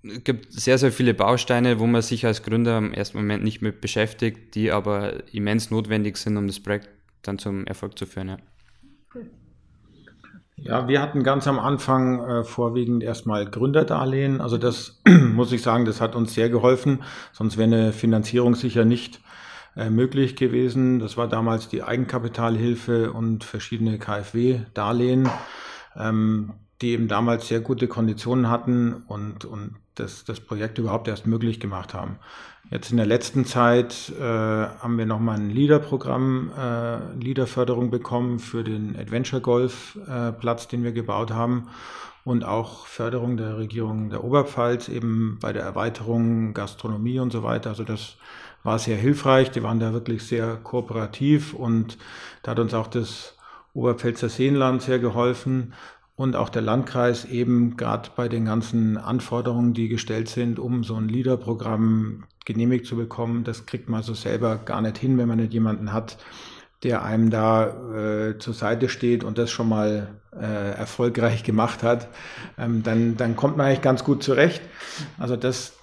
es 0.04 0.24
gibt 0.24 0.52
sehr, 0.52 0.78
sehr 0.78 0.92
viele 0.92 1.14
Bausteine, 1.14 1.80
wo 1.80 1.88
man 1.88 2.02
sich 2.02 2.26
als 2.26 2.44
Gründer 2.44 2.78
im 2.78 2.94
ersten 2.94 3.18
Moment 3.18 3.44
nicht 3.44 3.62
mit 3.62 3.80
beschäftigt, 3.80 4.54
die 4.54 4.72
aber 4.72 5.34
immens 5.34 5.72
notwendig 5.72 6.18
sind, 6.18 6.36
um 6.36 6.46
das 6.46 6.60
Projekt 6.60 6.90
dann 7.22 7.40
zum 7.40 7.66
Erfolg 7.66 7.98
zu 7.98 8.06
führen. 8.06 8.30
Ja. 8.30 8.38
Cool. 9.16 9.30
Ja, 10.66 10.88
wir 10.88 11.02
hatten 11.02 11.24
ganz 11.24 11.46
am 11.46 11.60
Anfang 11.60 12.24
äh, 12.24 12.44
vorwiegend 12.46 13.04
erstmal 13.04 13.46
Gründerdarlehen. 13.46 14.40
Also 14.40 14.58
das 14.58 15.02
muss 15.08 15.52
ich 15.52 15.62
sagen, 15.62 15.84
das 15.84 16.00
hat 16.00 16.16
uns 16.16 16.34
sehr 16.34 16.50
geholfen. 16.50 17.04
Sonst 17.34 17.58
wäre 17.58 17.68
eine 17.68 17.92
Finanzierung 17.92 18.56
sicher 18.56 18.86
nicht 18.86 19.20
äh, 19.76 19.90
möglich 19.90 20.38
gewesen. 20.38 21.00
Das 21.00 21.18
war 21.18 21.28
damals 21.28 21.68
die 21.68 21.84
Eigenkapitalhilfe 21.84 23.12
und 23.12 23.44
verschiedene 23.44 24.00
KfW-Darlehen, 24.00 25.30
ähm, 25.98 26.54
die 26.82 26.92
eben 26.92 27.10
damals 27.10 27.50
sehr 27.50 27.60
gute 27.60 27.90
Konditionen 27.90 28.50
hatten 28.50 29.04
und, 29.08 29.44
und 29.44 29.76
das, 29.96 30.24
das 30.26 30.40
Projekt 30.40 30.78
überhaupt 30.78 31.08
erst 31.08 31.28
möglich 31.28 31.60
gemacht 31.60 31.94
haben. 31.94 32.18
Jetzt 32.72 32.92
in 32.92 32.98
der 32.98 33.06
letzten 33.06 33.46
Zeit 33.46 34.12
äh, 34.20 34.24
haben 34.24 34.98
wir 34.98 35.06
nochmal 35.06 35.38
ein 35.38 35.50
LEADER-Programm, 35.50 36.52
äh, 36.58 37.24
LEADER-Förderung 37.24 37.92
bekommen 37.92 38.40
für 38.40 38.64
den 38.64 38.96
Adventure 38.98 39.42
Golf-Platz, 39.42 40.66
äh, 40.66 40.68
den 40.70 40.84
wir 40.84 40.92
gebaut 40.92 41.32
haben 41.32 41.70
und 42.24 42.46
auch 42.46 42.88
Förderung 42.88 43.38
der 43.38 43.58
Regierung 43.58 44.10
der 44.10 44.24
Oberpfalz 44.24 44.88
eben 44.88 45.38
bei 45.42 45.52
der 45.52 45.64
Erweiterung 45.64 46.54
Gastronomie 46.54 47.20
und 47.20 47.32
so 47.32 47.44
weiter. 47.44 47.72
Also 47.72 47.84
das 47.84 48.16
war 48.64 48.80
sehr 48.80 48.98
hilfreich. 48.98 49.52
Die 49.52 49.62
waren 49.62 49.80
da 49.80 49.94
wirklich 49.94 50.26
sehr 50.26 50.56
kooperativ 50.56 51.54
und 51.54 51.98
da 52.42 52.52
hat 52.52 52.60
uns 52.60 52.74
auch 52.74 52.88
das 52.88 53.36
Oberpfälzer 53.74 54.30
Seenland 54.30 54.84
sehr 54.84 55.00
geholfen 55.00 55.74
und 56.16 56.36
auch 56.36 56.50
der 56.50 56.62
Landkreis 56.62 57.26
eben 57.26 57.76
gerade 57.76 58.10
bei 58.16 58.28
den 58.30 58.46
ganzen 58.46 58.98
Anforderungen, 58.98 59.74
die 59.74 59.88
gestellt 59.88 60.30
sind, 60.30 60.60
um 60.60 60.84
so 60.84 60.96
ein 60.96 61.10
LEADER-Programm 61.10 62.26
genehmigt 62.46 62.86
zu 62.86 62.96
bekommen, 62.96 63.44
das 63.44 63.66
kriegt 63.66 63.90
man 63.90 64.04
so 64.04 64.14
selber 64.14 64.58
gar 64.58 64.82
nicht 64.82 64.98
hin, 64.98 65.18
wenn 65.18 65.28
man 65.28 65.38
nicht 65.38 65.54
jemanden 65.54 65.92
hat, 65.92 66.18
der 66.84 67.04
einem 67.04 67.30
da 67.30 67.68
äh, 67.96 68.38
zur 68.38 68.54
Seite 68.54 68.90
steht 68.90 69.24
und 69.24 69.38
das 69.38 69.50
schon 69.50 69.70
mal 69.70 70.20
äh, 70.40 70.72
erfolgreich 70.72 71.44
gemacht 71.44 71.82
hat, 71.82 72.08
ähm, 72.58 72.84
dann, 72.84 73.18
dann 73.18 73.36
kommt 73.36 73.58
man 73.58 73.68
eigentlich 73.68 73.82
ganz 73.82 74.04
gut 74.04 74.22
zurecht. 74.22 74.62
Also 75.18 75.36
das, 75.36 75.74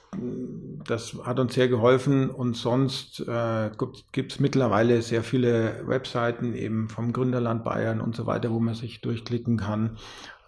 das 0.86 1.16
hat 1.24 1.38
uns 1.38 1.54
sehr 1.54 1.68
geholfen 1.68 2.30
und 2.30 2.56
sonst 2.56 3.20
äh, 3.20 3.70
gibt 4.12 4.32
es 4.32 4.40
mittlerweile 4.40 5.02
sehr 5.02 5.22
viele 5.22 5.86
Webseiten 5.86 6.54
eben 6.54 6.88
vom 6.88 7.12
Gründerland 7.12 7.62
Bayern 7.62 8.00
und 8.00 8.16
so 8.16 8.26
weiter, 8.26 8.50
wo 8.50 8.58
man 8.58 8.74
sich 8.74 9.00
durchklicken 9.00 9.56
kann, 9.56 9.98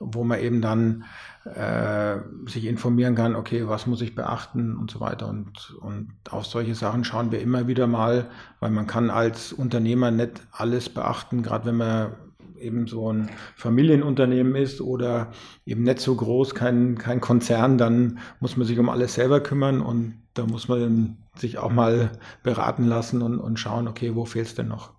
wo 0.01 0.25
man 0.25 0.41
eben 0.41 0.61
dann 0.61 1.05
äh, 1.45 2.19
sich 2.47 2.65
informieren 2.67 3.15
kann, 3.15 3.37
okay, 3.37 3.69
was 3.69 3.87
muss 3.87 4.01
ich 4.01 4.17
beachten 4.17 4.77
und 4.77 4.91
so 4.91 5.01
weiter. 5.01 5.29
Und, 5.29 5.75
und 5.81 6.11
auf 6.29 6.47
solche 6.47 6.75
Sachen 6.75 7.05
schauen 7.05 7.31
wir 7.31 7.41
immer 7.41 7.69
wieder 7.69 7.87
mal, 7.87 8.31
weil 8.59 8.71
man 8.71 8.89
kann 8.89 9.11
als 9.11 9.53
Unternehmer 9.53 10.11
nicht 10.11 10.43
alles 10.51 10.89
beachten, 10.89 11.43
gerade 11.43 11.67
wenn 11.67 11.77
man 11.77 12.15
eben 12.63 12.87
so 12.87 13.13
ein 13.13 13.31
Familienunternehmen 13.57 14.55
ist 14.57 14.81
oder 14.81 15.33
eben 15.67 15.83
nicht 15.83 16.01
so 16.01 16.15
groß, 16.15 16.55
kein, 16.55 16.97
kein 16.97 17.21
Konzern, 17.21 17.79
dann 17.79 18.19
muss 18.41 18.57
man 18.57 18.67
sich 18.67 18.79
um 18.79 18.89
alles 18.89 19.15
selber 19.15 19.41
kümmern 19.41 19.81
und 19.81 20.23
da 20.35 20.47
muss 20.47 20.69
man 20.69 21.19
sich 21.37 21.59
auch 21.59 21.71
mal 21.71 22.13
beraten 22.43 22.85
lassen 22.85 23.23
und, 23.23 23.39
und 23.39 23.59
schauen, 23.59 23.89
okay, 23.89 24.15
wo 24.15 24.25
fehlt 24.25 24.47
es 24.47 24.55
denn 24.55 24.69
noch? 24.69 24.93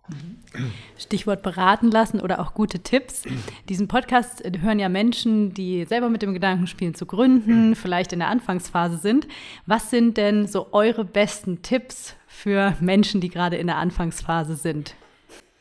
Stichwort 0.97 1.43
beraten 1.43 1.89
lassen 1.89 2.19
oder 2.19 2.39
auch 2.39 2.53
gute 2.53 2.79
Tipps. 2.79 3.23
Diesen 3.69 3.87
Podcast 3.87 4.43
hören 4.59 4.79
ja 4.79 4.89
Menschen, 4.89 5.53
die 5.53 5.85
selber 5.85 6.09
mit 6.09 6.21
dem 6.21 6.33
Gedanken 6.33 6.67
spielen 6.67 6.93
zu 6.95 7.05
gründen, 7.05 7.75
vielleicht 7.75 8.13
in 8.13 8.19
der 8.19 8.29
Anfangsphase 8.29 8.97
sind. 8.97 9.27
Was 9.65 9.89
sind 9.89 10.17
denn 10.17 10.47
so 10.47 10.71
eure 10.71 11.05
besten 11.05 11.61
Tipps 11.61 12.15
für 12.27 12.75
Menschen, 12.79 13.21
die 13.21 13.29
gerade 13.29 13.57
in 13.57 13.67
der 13.67 13.77
Anfangsphase 13.77 14.55
sind? 14.55 14.95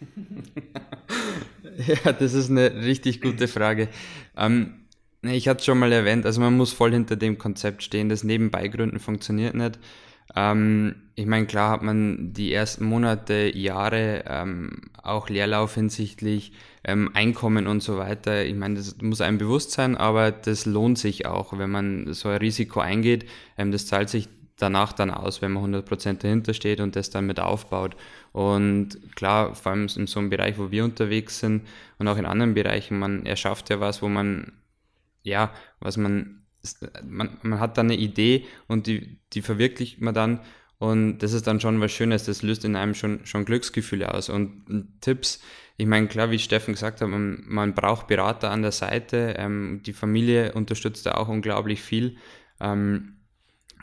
Ja, 2.04 2.12
das 2.12 2.34
ist 2.34 2.50
eine 2.50 2.74
richtig 2.84 3.20
gute 3.20 3.48
Frage. 3.48 3.88
Ähm, 4.36 4.74
ich 5.22 5.48
hatte 5.48 5.60
es 5.60 5.64
schon 5.64 5.78
mal 5.78 5.92
erwähnt, 5.92 6.26
also 6.26 6.40
man 6.40 6.56
muss 6.56 6.72
voll 6.72 6.92
hinter 6.92 7.16
dem 7.16 7.38
Konzept 7.38 7.82
stehen. 7.82 8.08
Das 8.08 8.24
Nebenbeigründen 8.24 8.98
funktioniert 8.98 9.54
nicht. 9.54 9.78
Ähm, 10.34 10.96
ich 11.14 11.26
meine, 11.26 11.46
klar 11.46 11.70
hat 11.70 11.82
man 11.82 12.32
die 12.32 12.52
ersten 12.52 12.84
Monate, 12.84 13.56
Jahre 13.56 14.24
ähm, 14.26 14.80
auch 15.02 15.28
Leerlauf 15.28 15.74
hinsichtlich 15.74 16.52
ähm, 16.84 17.10
Einkommen 17.14 17.66
und 17.66 17.82
so 17.82 17.98
weiter. 17.98 18.44
Ich 18.44 18.54
meine, 18.54 18.76
das 18.76 18.96
muss 19.00 19.20
einem 19.20 19.38
bewusst 19.38 19.72
sein, 19.72 19.96
aber 19.96 20.32
das 20.32 20.66
lohnt 20.66 20.98
sich 20.98 21.26
auch, 21.26 21.56
wenn 21.58 21.70
man 21.70 22.12
so 22.14 22.28
ein 22.28 22.38
Risiko 22.38 22.80
eingeht. 22.80 23.26
Ähm, 23.58 23.72
das 23.72 23.86
zahlt 23.86 24.08
sich 24.08 24.28
danach 24.56 24.92
dann 24.92 25.10
aus, 25.10 25.42
wenn 25.42 25.52
man 25.52 25.74
100% 25.74 26.18
dahinter 26.18 26.54
steht 26.54 26.80
und 26.80 26.96
das 26.96 27.10
dann 27.10 27.26
mit 27.26 27.40
aufbaut. 27.40 27.96
Und 28.32 28.98
klar, 29.14 29.54
vor 29.54 29.72
allem 29.72 29.88
in 29.94 30.06
so 30.06 30.18
einem 30.18 30.30
Bereich, 30.30 30.58
wo 30.58 30.70
wir 30.70 30.84
unterwegs 30.84 31.38
sind 31.38 31.66
und 31.98 32.08
auch 32.08 32.16
in 32.16 32.26
anderen 32.26 32.54
Bereichen, 32.54 32.98
man 32.98 33.26
erschafft 33.26 33.68
ja 33.70 33.78
was, 33.78 34.00
wo 34.00 34.08
man, 34.08 34.52
ja, 35.22 35.52
was 35.80 35.96
man, 35.98 36.42
man, 37.04 37.36
man 37.42 37.60
hat 37.60 37.76
dann 37.76 37.86
eine 37.86 37.98
Idee 37.98 38.46
und 38.68 38.86
die, 38.86 39.18
die 39.34 39.42
verwirklicht 39.42 40.00
man 40.00 40.14
dann 40.14 40.40
und 40.82 41.18
das 41.18 41.32
ist 41.32 41.46
dann 41.46 41.60
schon 41.60 41.80
was 41.80 41.92
Schönes, 41.92 42.24
das 42.24 42.42
löst 42.42 42.64
in 42.64 42.74
einem 42.74 42.94
schon, 42.94 43.24
schon 43.24 43.44
Glücksgefühle 43.44 44.12
aus. 44.12 44.28
Und 44.28 44.88
Tipps, 45.00 45.40
ich 45.76 45.86
meine, 45.86 46.08
klar, 46.08 46.32
wie 46.32 46.40
Steffen 46.40 46.74
gesagt 46.74 47.00
hat, 47.00 47.08
man, 47.08 47.44
man 47.46 47.72
braucht 47.72 48.08
Berater 48.08 48.50
an 48.50 48.62
der 48.62 48.72
Seite. 48.72 49.36
Ähm, 49.38 49.82
die 49.86 49.92
Familie 49.92 50.54
unterstützt 50.54 51.06
da 51.06 51.12
auch 51.12 51.28
unglaublich 51.28 51.80
viel. 51.80 52.16
Ähm, 52.58 53.18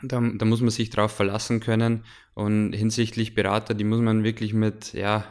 da, 0.02 0.20
da 0.20 0.44
muss 0.44 0.60
man 0.60 0.70
sich 0.70 0.90
drauf 0.90 1.12
verlassen 1.12 1.60
können. 1.60 2.04
Und 2.34 2.72
hinsichtlich 2.72 3.34
Berater, 3.34 3.74
die 3.74 3.84
muss 3.84 4.00
man 4.00 4.24
wirklich 4.24 4.54
mit, 4.54 4.92
ja, 4.92 5.24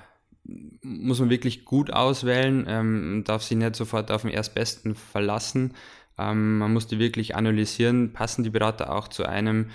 muss 0.82 1.20
man 1.20 1.30
wirklich 1.30 1.66
gut 1.66 1.92
auswählen, 1.92 2.66
ähm, 2.68 3.24
darf 3.26 3.44
sich 3.44 3.58
nicht 3.58 3.76
sofort 3.76 4.12
auf 4.12 4.24
den 4.24 4.32
Erstbesten 4.32 4.96
verlassen. 4.96 5.74
Ähm, 6.18 6.58
man 6.60 6.74
muss 6.74 6.88
die 6.88 7.00
wirklich 7.00 7.36
analysieren, 7.36 8.14
passen 8.14 8.44
die 8.44 8.50
Berater 8.50 8.94
auch 8.94 9.08
zu 9.08 9.26
einem, 9.26 9.70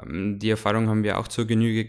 ähm, 0.00 0.38
die 0.38 0.50
Erfahrung 0.50 0.88
haben 0.88 1.04
wir 1.04 1.18
auch 1.18 1.28
zur 1.28 1.46
Genüge 1.46 1.88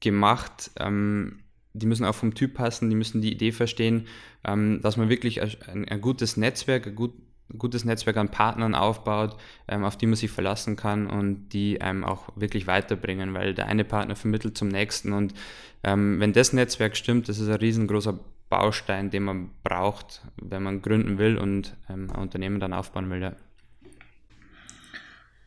gemacht. 0.00 0.70
Ähm, 0.78 1.40
die 1.72 1.86
müssen 1.86 2.04
auch 2.04 2.14
vom 2.14 2.34
Typ 2.34 2.54
passen, 2.54 2.90
die 2.90 2.96
müssen 2.96 3.22
die 3.22 3.32
Idee 3.32 3.52
verstehen, 3.52 4.06
ähm, 4.44 4.80
dass 4.82 4.96
man 4.96 5.08
wirklich 5.08 5.40
ein, 5.40 5.88
ein 5.88 6.00
gutes 6.00 6.36
Netzwerk, 6.36 6.86
ein 6.86 6.94
gut, 6.94 7.14
gutes 7.58 7.84
Netzwerk 7.84 8.16
an 8.16 8.30
Partnern 8.30 8.74
aufbaut, 8.74 9.36
auf 9.68 9.96
die 9.96 10.06
man 10.06 10.16
sich 10.16 10.30
verlassen 10.30 10.76
kann 10.76 11.08
und 11.08 11.50
die 11.50 11.80
einem 11.80 12.04
auch 12.04 12.28
wirklich 12.36 12.66
weiterbringen, 12.66 13.34
weil 13.34 13.54
der 13.54 13.66
eine 13.66 13.84
Partner 13.84 14.16
vermittelt 14.16 14.56
zum 14.56 14.68
nächsten 14.68 15.12
und 15.12 15.34
wenn 15.82 16.34
das 16.34 16.52
Netzwerk 16.52 16.94
stimmt, 16.94 17.30
das 17.30 17.38
ist 17.38 17.48
ein 17.48 17.54
riesengroßer 17.54 18.18
Baustein, 18.50 19.10
den 19.10 19.22
man 19.22 19.50
braucht, 19.62 20.22
wenn 20.36 20.62
man 20.62 20.82
gründen 20.82 21.18
will 21.18 21.38
und 21.38 21.76
ein 21.86 22.10
Unternehmen 22.10 22.60
dann 22.60 22.74
aufbauen 22.74 23.08
will. 23.08 23.22
Ja. 23.22 23.32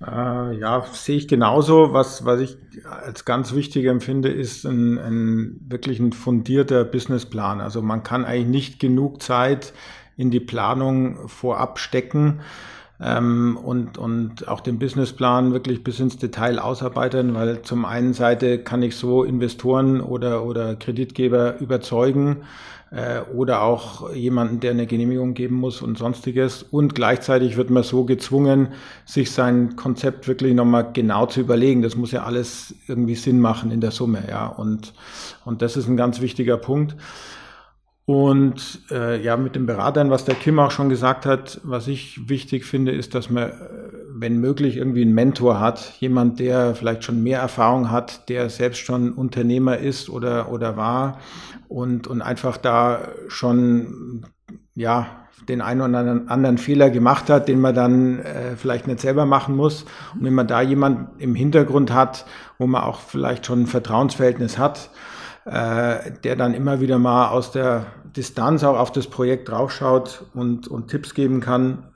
Äh, 0.06 0.58
ja, 0.58 0.86
sehe 0.92 1.18
ich 1.18 1.28
genauso. 1.28 1.94
Was, 1.94 2.26
was 2.26 2.42
ich 2.42 2.58
als 2.86 3.26
ganz 3.26 3.54
wichtig 3.54 3.86
empfinde, 3.86 4.30
ist 4.30 4.66
ein, 4.66 4.98
ein 4.98 5.60
wirklich 5.68 6.00
ein 6.00 6.14
fundierter 6.14 6.84
Businessplan. 6.84 7.62
Also 7.62 7.82
man 7.82 8.04
kann 8.04 8.26
eigentlich 8.26 8.48
nicht 8.48 8.80
genug 8.80 9.22
Zeit 9.22 9.74
in 10.18 10.32
die 10.32 10.40
Planung 10.40 11.28
vorab 11.28 11.80
stecken 11.80 12.42
ähm, 13.02 13.58
und, 13.58 13.98
und 13.98 14.48
auch 14.48 14.62
den 14.62 14.80
Businessplan 14.80 15.54
wirklich 15.54 15.84
bis 15.84 16.00
ins 16.00 16.18
Detail 16.18 16.60
ausarbeiten, 16.60 17.34
weil 17.34 17.62
zum 17.64 17.86
einen 17.86 18.14
Seite 18.14 18.60
kann 18.60 18.84
ich 18.84 18.96
so 18.96 19.24
Investoren 19.24 20.02
oder, 20.02 20.46
oder 20.46 20.76
Kreditgeber 20.76 21.60
überzeugen, 21.60 22.44
äh, 22.94 23.22
oder 23.34 23.64
auch 23.64 24.14
jemanden, 24.14 24.60
der 24.60 24.72
eine 24.72 24.86
Genehmigung 24.86 25.34
geben 25.34 25.56
muss 25.56 25.82
und 25.82 25.98
sonstiges. 25.98 26.64
Und 26.64 26.94
gleichzeitig 26.94 27.58
wird 27.58 27.72
man 27.72 27.82
so 27.82 28.06
gezwungen, 28.06 28.70
sich 29.06 29.32
sein 29.32 29.76
Konzept 29.76 30.28
wirklich 30.28 30.54
nochmal 30.54 30.92
genau 30.94 31.26
zu 31.26 31.42
überlegen. 31.42 31.82
Das 31.82 31.96
muss 31.96 32.12
ja 32.12 32.24
alles 32.24 32.76
irgendwie 32.88 33.16
Sinn 33.16 33.40
machen 33.40 33.72
in 33.72 33.82
der 33.82 33.92
Summe, 33.92 34.24
ja. 34.30 34.46
Und, 34.46 34.94
und 35.44 35.62
das 35.64 35.76
ist 35.76 35.88
ein 35.88 35.98
ganz 35.98 36.22
wichtiger 36.22 36.58
Punkt. 36.58 36.96
Und 38.06 38.82
äh, 38.92 39.22
ja, 39.22 39.38
mit 39.38 39.56
den 39.56 39.66
Beratern, 39.66 40.10
was 40.10 40.26
der 40.26 40.36
Kim 40.36 40.60
auch 40.60 40.72
schon 40.72 40.90
gesagt 40.90 41.26
hat, 41.26 41.62
was 41.64 41.88
ich 41.88 42.28
wichtig 42.28 42.66
finde, 42.66 42.92
ist, 42.92 43.16
dass 43.16 43.30
man, 43.30 43.44
äh, 43.44 43.54
wenn 44.14 44.40
möglich, 44.40 44.76
irgendwie 44.76 45.04
einen 45.04 45.14
Mentor 45.14 45.62
hat, 45.62 45.94
jemand, 46.00 46.40
der 46.40 46.76
vielleicht 46.76 47.06
schon 47.06 47.24
mehr 47.24 47.40
Erfahrung 47.40 47.92
hat, 47.92 48.28
der 48.28 48.50
selbst 48.50 48.80
schon 48.80 49.14
Unternehmer 49.14 49.78
ist 49.78 50.10
oder, 50.10 50.52
oder 50.52 50.76
war 50.76 51.20
und, 51.70 52.08
und 52.08 52.22
einfach 52.22 52.58
da 52.58 53.08
schon, 53.30 54.26
ja, 54.76 55.08
den 55.48 55.62
einen 55.62 55.82
oder 55.82 56.32
anderen, 56.32 56.58
Fehler 56.58 56.90
gemacht 56.90 57.30
hat, 57.30 57.48
den 57.48 57.62
man 57.62 57.76
dann 57.76 58.20
äh, 58.20 58.56
vielleicht 58.56 58.88
nicht 58.88 59.00
selber 59.00 59.26
machen 59.26 59.56
muss. 59.56 59.86
Und 60.14 60.24
wenn 60.24 60.34
man 60.34 60.48
da 60.48 60.62
jemand 60.62 61.22
im 61.22 61.36
Hintergrund 61.36 61.94
hat, 61.94 62.26
wo 62.58 62.68
man 62.68 62.84
auch 62.84 63.00
vielleicht 63.00 63.46
schon 63.46 63.62
ein 63.62 63.68
Vertrauensverhältnis 63.68 64.58
hat, 64.58 64.90
äh, 65.46 66.12
der 66.24 66.36
dann 66.36 66.54
immer 66.54 66.80
wieder 66.80 67.00
mal 67.00 67.30
aus 67.30 67.52
der 67.52 67.86
Distanz 68.16 68.64
auch 68.64 68.78
auf 68.78 68.92
das 68.92 69.08
Projekt 69.08 69.50
draufschaut 69.50 70.26
und, 70.34 70.68
und 70.68 70.88
Tipps 70.90 71.14
geben 71.14 71.40
kann, 71.42 71.92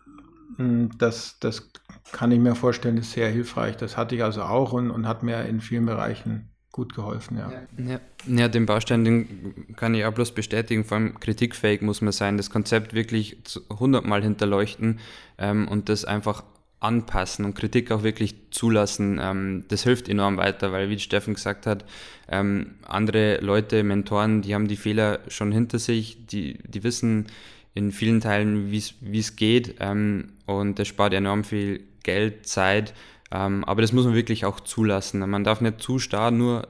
hm, 0.57 0.91
das, 0.97 1.37
das 1.39 1.69
kann 2.11 2.31
ich 2.31 2.39
mir 2.39 2.55
vorstellen, 2.55 2.97
ist 2.97 3.11
sehr 3.11 3.29
hilfreich. 3.29 3.77
Das 3.77 3.97
hatte 3.97 4.15
ich 4.15 4.23
also 4.23 4.41
auch 4.43 4.73
und, 4.73 4.91
und 4.91 5.07
hat 5.07 5.23
mir 5.23 5.45
in 5.45 5.61
vielen 5.61 5.85
Bereichen 5.85 6.49
gut 6.71 6.93
geholfen, 6.93 7.37
ja. 7.37 7.51
Ja, 7.77 7.99
ja 8.27 8.47
den 8.47 8.67
Baustein, 8.67 9.03
den 9.03 9.73
kann 9.75 9.95
ich 9.95 10.05
auch 10.05 10.13
bloß 10.13 10.33
bestätigen, 10.33 10.85
vor 10.85 10.97
allem 10.97 11.19
kritikfähig 11.19 11.81
muss 11.81 12.01
man 12.01 12.11
sein, 12.11 12.37
das 12.37 12.51
Konzept 12.51 12.93
wirklich 12.93 13.41
hundertmal 13.79 14.21
hinterleuchten 14.21 14.99
ähm, 15.39 15.67
und 15.67 15.89
das 15.89 16.05
einfach 16.05 16.43
anpassen 16.79 17.43
und 17.45 17.55
Kritik 17.55 17.91
auch 17.91 18.03
wirklich 18.03 18.35
zulassen, 18.51 19.19
ähm, 19.21 19.65
das 19.67 19.83
hilft 19.83 20.09
enorm 20.09 20.37
weiter, 20.37 20.71
weil 20.71 20.89
wie 20.89 20.99
Steffen 20.99 21.33
gesagt 21.33 21.65
hat, 21.65 21.85
ähm, 22.29 22.75
andere 22.85 23.39
Leute, 23.41 23.83
Mentoren, 23.83 24.41
die 24.41 24.53
haben 24.53 24.67
die 24.67 24.75
Fehler 24.75 25.19
schon 25.27 25.51
hinter 25.51 25.79
sich, 25.79 26.27
die, 26.27 26.59
die 26.67 26.83
wissen 26.83 27.27
in 27.73 27.91
vielen 27.91 28.21
Teilen, 28.21 28.71
wie 28.71 29.19
es 29.19 29.35
geht 29.35 29.75
ähm, 29.79 30.33
und 30.45 30.77
das 30.77 30.87
spart 30.87 31.13
enorm 31.13 31.43
viel 31.43 31.83
Geld, 32.03 32.47
Zeit, 32.47 32.93
ähm, 33.31 33.63
aber 33.65 33.81
das 33.81 33.91
muss 33.91 34.05
man 34.05 34.13
wirklich 34.13 34.45
auch 34.45 34.59
zulassen. 34.59 35.27
Man 35.29 35.43
darf 35.43 35.61
nicht 35.61 35.81
zu 35.81 35.99
starr 35.99 36.31
nur 36.31 36.67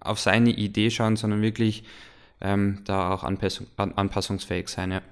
auf 0.00 0.20
seine 0.20 0.50
Idee 0.50 0.90
schauen, 0.90 1.16
sondern 1.16 1.42
wirklich 1.42 1.84
ähm, 2.40 2.80
da 2.84 3.12
auch 3.12 3.24
anpassung, 3.24 3.66
anpassungsfähig 3.76 4.68
sein. 4.68 4.92
Ja. 4.92 5.02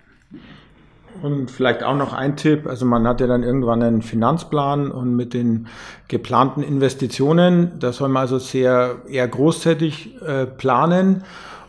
Und 1.22 1.50
vielleicht 1.50 1.82
auch 1.82 1.96
noch 1.96 2.12
ein 2.12 2.36
Tipp, 2.36 2.66
also 2.66 2.84
man 2.86 3.06
hat 3.06 3.20
ja 3.20 3.26
dann 3.26 3.42
irgendwann 3.42 3.82
einen 3.82 4.02
Finanzplan 4.02 4.90
und 4.90 5.16
mit 5.16 5.34
den 5.34 5.68
geplanten 6.08 6.62
Investitionen, 6.62 7.72
da 7.78 7.92
soll 7.92 8.08
man 8.08 8.22
also 8.22 8.38
sehr 8.38 8.96
eher 9.08 9.26
großzügig 9.26 10.22
äh, 10.22 10.46
planen. 10.46 11.24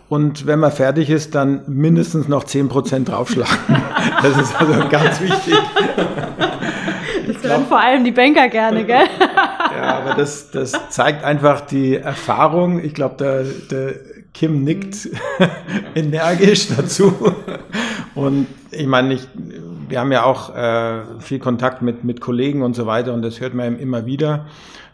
Und 0.09 0.47
wenn 0.47 0.59
man 0.59 0.71
fertig 0.71 1.09
ist, 1.09 1.35
dann 1.35 1.61
mindestens 1.67 2.27
noch 2.27 2.45
10% 2.45 3.05
draufschlagen. 3.05 3.57
Das 4.21 4.37
ist 4.37 4.59
also 4.59 4.73
ganz 4.89 5.21
wichtig. 5.21 5.53
Das 7.27 7.43
hören 7.43 7.65
vor 7.67 7.79
allem 7.79 8.03
die 8.03 8.11
Banker 8.11 8.47
gerne, 8.49 8.83
gell? 8.85 9.05
Ja, 9.77 9.99
aber 9.99 10.15
das, 10.15 10.49
das 10.49 10.71
zeigt 10.89 11.23
einfach 11.23 11.61
die 11.61 11.97
Erfahrung. 11.97 12.83
Ich 12.83 12.95
glaube, 12.95 13.15
der, 13.19 13.43
der 13.69 13.95
Kim 14.33 14.63
nickt 14.63 15.09
energisch 15.95 16.69
dazu. 16.75 17.13
Und 18.17 18.47
ich 18.71 18.87
meine, 18.87 19.13
ich, 19.13 19.27
wir 19.87 19.99
haben 19.99 20.11
ja 20.11 20.23
auch 20.23 20.55
äh, 20.55 21.19
viel 21.19 21.37
Kontakt 21.37 21.83
mit, 21.83 22.03
mit 22.03 22.19
Kollegen 22.19 22.63
und 22.63 22.75
so 22.75 22.87
weiter 22.87 23.13
und 23.13 23.21
das 23.21 23.39
hört 23.39 23.53
man 23.53 23.77
immer 23.77 24.07
wieder, 24.07 24.47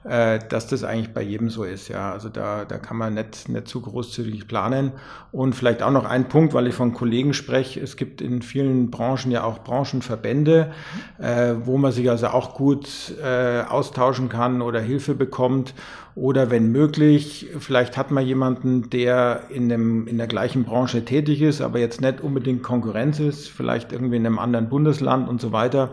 äh, 0.03 0.39
dass 0.49 0.67
das 0.67 0.83
eigentlich 0.83 1.13
bei 1.13 1.21
jedem 1.21 1.49
so 1.49 1.63
ist. 1.63 1.87
Ja, 1.87 2.11
also 2.11 2.29
da, 2.29 2.65
da 2.65 2.77
kann 2.77 2.97
man 2.97 3.13
nicht, 3.13 3.47
nicht 3.47 3.67
zu 3.67 3.81
großzügig 3.81 4.47
planen. 4.47 4.91
Und 5.31 5.53
vielleicht 5.55 5.81
auch 5.81 5.91
noch 5.91 6.05
ein 6.05 6.27
Punkt, 6.27 6.53
weil 6.53 6.67
ich 6.67 6.75
von 6.75 6.93
Kollegen 6.93 7.33
spreche. 7.33 7.79
Es 7.79 7.95
gibt 7.95 8.21
in 8.21 8.41
vielen 8.41 8.91
Branchen 8.91 9.31
ja 9.31 9.43
auch 9.43 9.59
Branchenverbände, 9.59 10.71
äh, 11.19 11.53
wo 11.63 11.77
man 11.77 11.91
sich 11.91 12.09
also 12.09 12.27
auch 12.27 12.53
gut 12.53 13.13
äh, 13.23 13.61
austauschen 13.61 14.29
kann 14.29 14.61
oder 14.61 14.81
Hilfe 14.81 15.15
bekommt. 15.15 15.73
Oder 16.15 16.51
wenn 16.51 16.71
möglich, 16.71 17.47
vielleicht 17.57 17.97
hat 17.97 18.11
man 18.11 18.25
jemanden, 18.25 18.89
der 18.91 19.43
in, 19.49 19.67
dem, 19.69 20.05
in 20.07 20.17
der 20.17 20.27
gleichen 20.27 20.63
Branche 20.63 21.05
tätig 21.05 21.41
ist, 21.41 21.61
aber 21.61 21.79
jetzt 21.79 22.01
nicht 22.01 22.21
unbedingt 22.21 22.61
Konkurrenz 22.61 23.19
ist, 23.19 23.49
vielleicht 23.49 23.91
irgendwie 23.91 24.17
in 24.17 24.25
einem 24.25 24.37
anderen 24.37 24.69
Bundesland 24.69 25.27
und 25.27 25.41
so 25.41 25.51
weiter. 25.51 25.89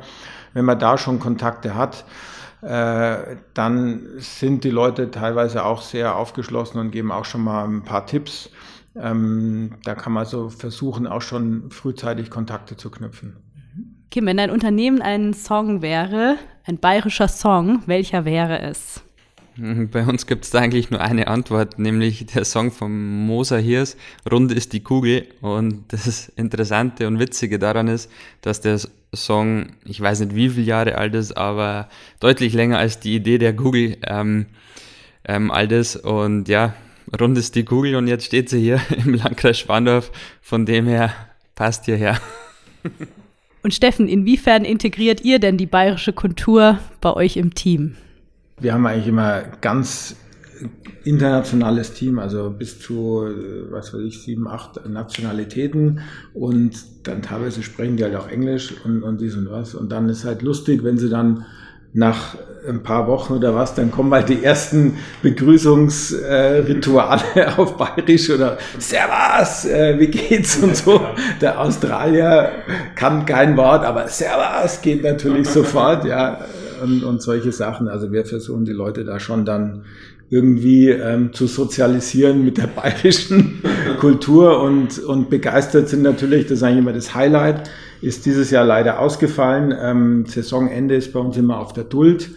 Wenn 0.52 0.66
man 0.66 0.78
da 0.78 0.98
schon 0.98 1.20
Kontakte 1.20 1.74
hat, 1.74 2.04
dann 2.62 4.02
sind 4.18 4.64
die 4.64 4.70
Leute 4.70 5.10
teilweise 5.10 5.64
auch 5.64 5.82
sehr 5.82 6.16
aufgeschlossen 6.16 6.78
und 6.78 6.90
geben 6.90 7.10
auch 7.10 7.24
schon 7.24 7.42
mal 7.42 7.64
ein 7.64 7.82
paar 7.82 8.06
Tipps. 8.06 8.50
Ähm, 8.96 9.72
da 9.84 9.94
kann 9.94 10.12
man 10.12 10.26
so 10.26 10.50
versuchen, 10.50 11.06
auch 11.06 11.22
schon 11.22 11.70
frühzeitig 11.70 12.28
Kontakte 12.28 12.76
zu 12.76 12.90
knüpfen. 12.90 13.36
Kim, 14.10 14.26
wenn 14.26 14.36
dein 14.36 14.50
Unternehmen 14.50 15.00
ein 15.00 15.32
Song 15.32 15.82
wäre, 15.82 16.36
ein 16.64 16.78
bayerischer 16.78 17.28
Song, 17.28 17.82
welcher 17.86 18.24
wäre 18.24 18.60
es? 18.60 19.02
Bei 19.92 20.04
uns 20.04 20.26
gibt 20.26 20.44
es 20.44 20.50
da 20.50 20.58
eigentlich 20.58 20.90
nur 20.90 21.00
eine 21.00 21.28
Antwort, 21.28 21.78
nämlich 21.78 22.26
der 22.26 22.44
Song 22.44 22.72
von 22.72 23.26
Moser 23.26 23.58
Hirs, 23.58 23.96
Runde 24.30 24.54
ist 24.54 24.72
die 24.72 24.82
Kugel. 24.82 25.28
Und 25.40 25.92
das 25.92 26.28
Interessante 26.30 27.06
und 27.06 27.18
Witzige 27.18 27.58
daran 27.58 27.88
ist, 27.88 28.10
dass 28.42 28.60
der 28.60 28.80
Song, 29.14 29.70
ich 29.84 30.00
weiß 30.00 30.20
nicht 30.20 30.34
wie 30.34 30.50
viele 30.50 30.66
Jahre 30.66 30.96
alt 30.96 31.14
ist, 31.14 31.36
aber 31.36 31.88
deutlich 32.20 32.52
länger 32.52 32.78
als 32.78 33.00
die 33.00 33.16
Idee 33.16 33.38
der 33.38 33.54
Kugel 33.54 33.96
ähm, 34.06 34.46
ähm, 35.24 35.50
alt 35.50 35.72
ist. 35.72 35.96
Und 35.96 36.48
ja, 36.48 36.74
Rund 37.18 37.36
ist 37.36 37.54
die 37.54 37.64
Kugel 37.64 37.96
und 37.96 38.06
jetzt 38.06 38.26
steht 38.26 38.48
sie 38.48 38.60
hier 38.60 38.80
im 39.04 39.14
Landkreis 39.14 39.58
Schwandorf. 39.58 40.12
Von 40.40 40.66
dem 40.66 40.86
her 40.86 41.12
passt 41.54 41.86
hierher. 41.86 42.20
Und 43.62 43.74
Steffen, 43.74 44.08
inwiefern 44.08 44.64
integriert 44.64 45.20
ihr 45.20 45.38
denn 45.38 45.58
die 45.58 45.66
bayerische 45.66 46.14
Kultur 46.14 46.78
bei 47.02 47.12
euch 47.12 47.36
im 47.36 47.52
Team? 47.52 47.96
Wir 48.58 48.72
haben 48.72 48.86
eigentlich 48.86 49.06
immer 49.06 49.42
ganz 49.60 50.16
internationales 51.04 51.92
Team, 51.92 52.18
also 52.18 52.50
bis 52.50 52.80
zu, 52.80 53.26
äh, 53.26 53.70
was 53.70 53.94
weiß 53.94 54.02
ich, 54.02 54.22
sieben, 54.22 54.48
acht 54.48 54.88
Nationalitäten 54.88 56.00
und 56.34 56.72
dann 57.04 57.22
teilweise 57.22 57.62
sprechen 57.62 57.96
die 57.96 58.04
halt 58.04 58.16
auch 58.16 58.28
Englisch 58.28 58.74
und, 58.84 59.02
und 59.02 59.20
dies 59.20 59.36
und 59.36 59.50
was. 59.50 59.74
Und 59.74 59.90
dann 59.90 60.08
ist 60.08 60.24
halt 60.24 60.42
lustig, 60.42 60.84
wenn 60.84 60.98
sie 60.98 61.08
dann 61.08 61.46
nach 61.92 62.36
ein 62.68 62.82
paar 62.82 63.06
Wochen 63.08 63.32
oder 63.34 63.54
was, 63.54 63.74
dann 63.74 63.90
kommen 63.90 64.12
halt 64.12 64.28
die 64.28 64.44
ersten 64.44 64.98
Begrüßungsrituale 65.22 67.22
äh, 67.34 67.46
auf 67.56 67.76
Bayerisch 67.76 68.30
oder 68.30 68.58
Servus, 68.78 69.64
äh, 69.64 69.98
wie 69.98 70.08
geht's 70.08 70.58
und 70.58 70.76
so. 70.76 71.00
Der 71.40 71.60
Australier 71.60 72.52
kann 72.94 73.26
kein 73.26 73.56
Wort, 73.56 73.84
aber 73.84 74.06
Servus 74.08 74.80
geht 74.82 75.02
natürlich 75.02 75.48
sofort, 75.48 76.04
ja, 76.04 76.44
und, 76.82 77.02
und 77.02 77.22
solche 77.22 77.52
Sachen. 77.52 77.88
Also 77.88 78.12
wir 78.12 78.24
versuchen 78.24 78.64
die 78.64 78.72
Leute 78.72 79.04
da 79.04 79.20
schon 79.20 79.44
dann 79.44 79.84
irgendwie 80.30 80.88
ähm, 80.88 81.32
zu 81.32 81.48
sozialisieren 81.48 82.44
mit 82.44 82.56
der 82.56 82.66
bayerischen 82.74 83.62
Kultur 83.98 84.62
und, 84.62 84.98
und 85.00 85.28
begeistert 85.28 85.88
sind 85.88 86.02
natürlich, 86.02 86.44
das 86.44 86.58
ist 86.58 86.62
eigentlich 86.62 86.78
immer 86.78 86.92
das 86.92 87.14
Highlight, 87.14 87.68
ist 88.00 88.24
dieses 88.26 88.50
Jahr 88.50 88.64
leider 88.64 89.00
ausgefallen. 89.00 89.74
Ähm, 89.78 90.26
Saisonende 90.26 90.94
ist 90.94 91.12
bei 91.12 91.18
uns 91.18 91.36
immer 91.36 91.58
auf 91.58 91.72
der 91.72 91.84
Duld 91.84 92.30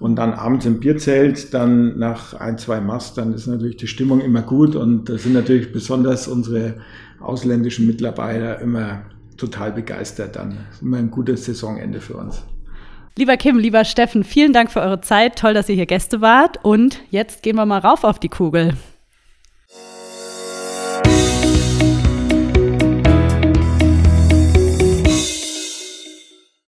und 0.00 0.16
dann 0.16 0.34
abends 0.34 0.66
im 0.66 0.80
Bierzelt, 0.80 1.54
dann 1.54 1.98
nach 1.98 2.34
ein, 2.34 2.58
zwei 2.58 2.80
Mast, 2.80 3.16
dann 3.16 3.32
ist 3.32 3.46
natürlich 3.46 3.76
die 3.76 3.86
Stimmung 3.86 4.20
immer 4.20 4.42
gut 4.42 4.74
und 4.74 5.08
da 5.08 5.16
sind 5.16 5.32
natürlich 5.32 5.72
besonders 5.72 6.26
unsere 6.26 6.74
ausländischen 7.20 7.86
Mitarbeiter 7.86 8.60
immer 8.60 9.02
total 9.36 9.70
begeistert 9.72 10.34
dann. 10.34 10.56
Das 10.66 10.76
ist 10.76 10.82
immer 10.82 10.96
ein 10.96 11.10
gutes 11.12 11.44
Saisonende 11.44 12.00
für 12.00 12.14
uns. 12.14 12.42
Lieber 13.18 13.38
Kim, 13.38 13.58
lieber 13.58 13.86
Steffen, 13.86 14.24
vielen 14.24 14.52
Dank 14.52 14.70
für 14.70 14.82
eure 14.82 15.00
Zeit. 15.00 15.38
Toll, 15.38 15.54
dass 15.54 15.70
ihr 15.70 15.74
hier 15.74 15.86
Gäste 15.86 16.20
wart. 16.20 16.62
Und 16.62 17.00
jetzt 17.10 17.42
gehen 17.42 17.56
wir 17.56 17.64
mal 17.64 17.78
rauf 17.78 18.04
auf 18.04 18.18
die 18.18 18.28
Kugel. 18.28 18.74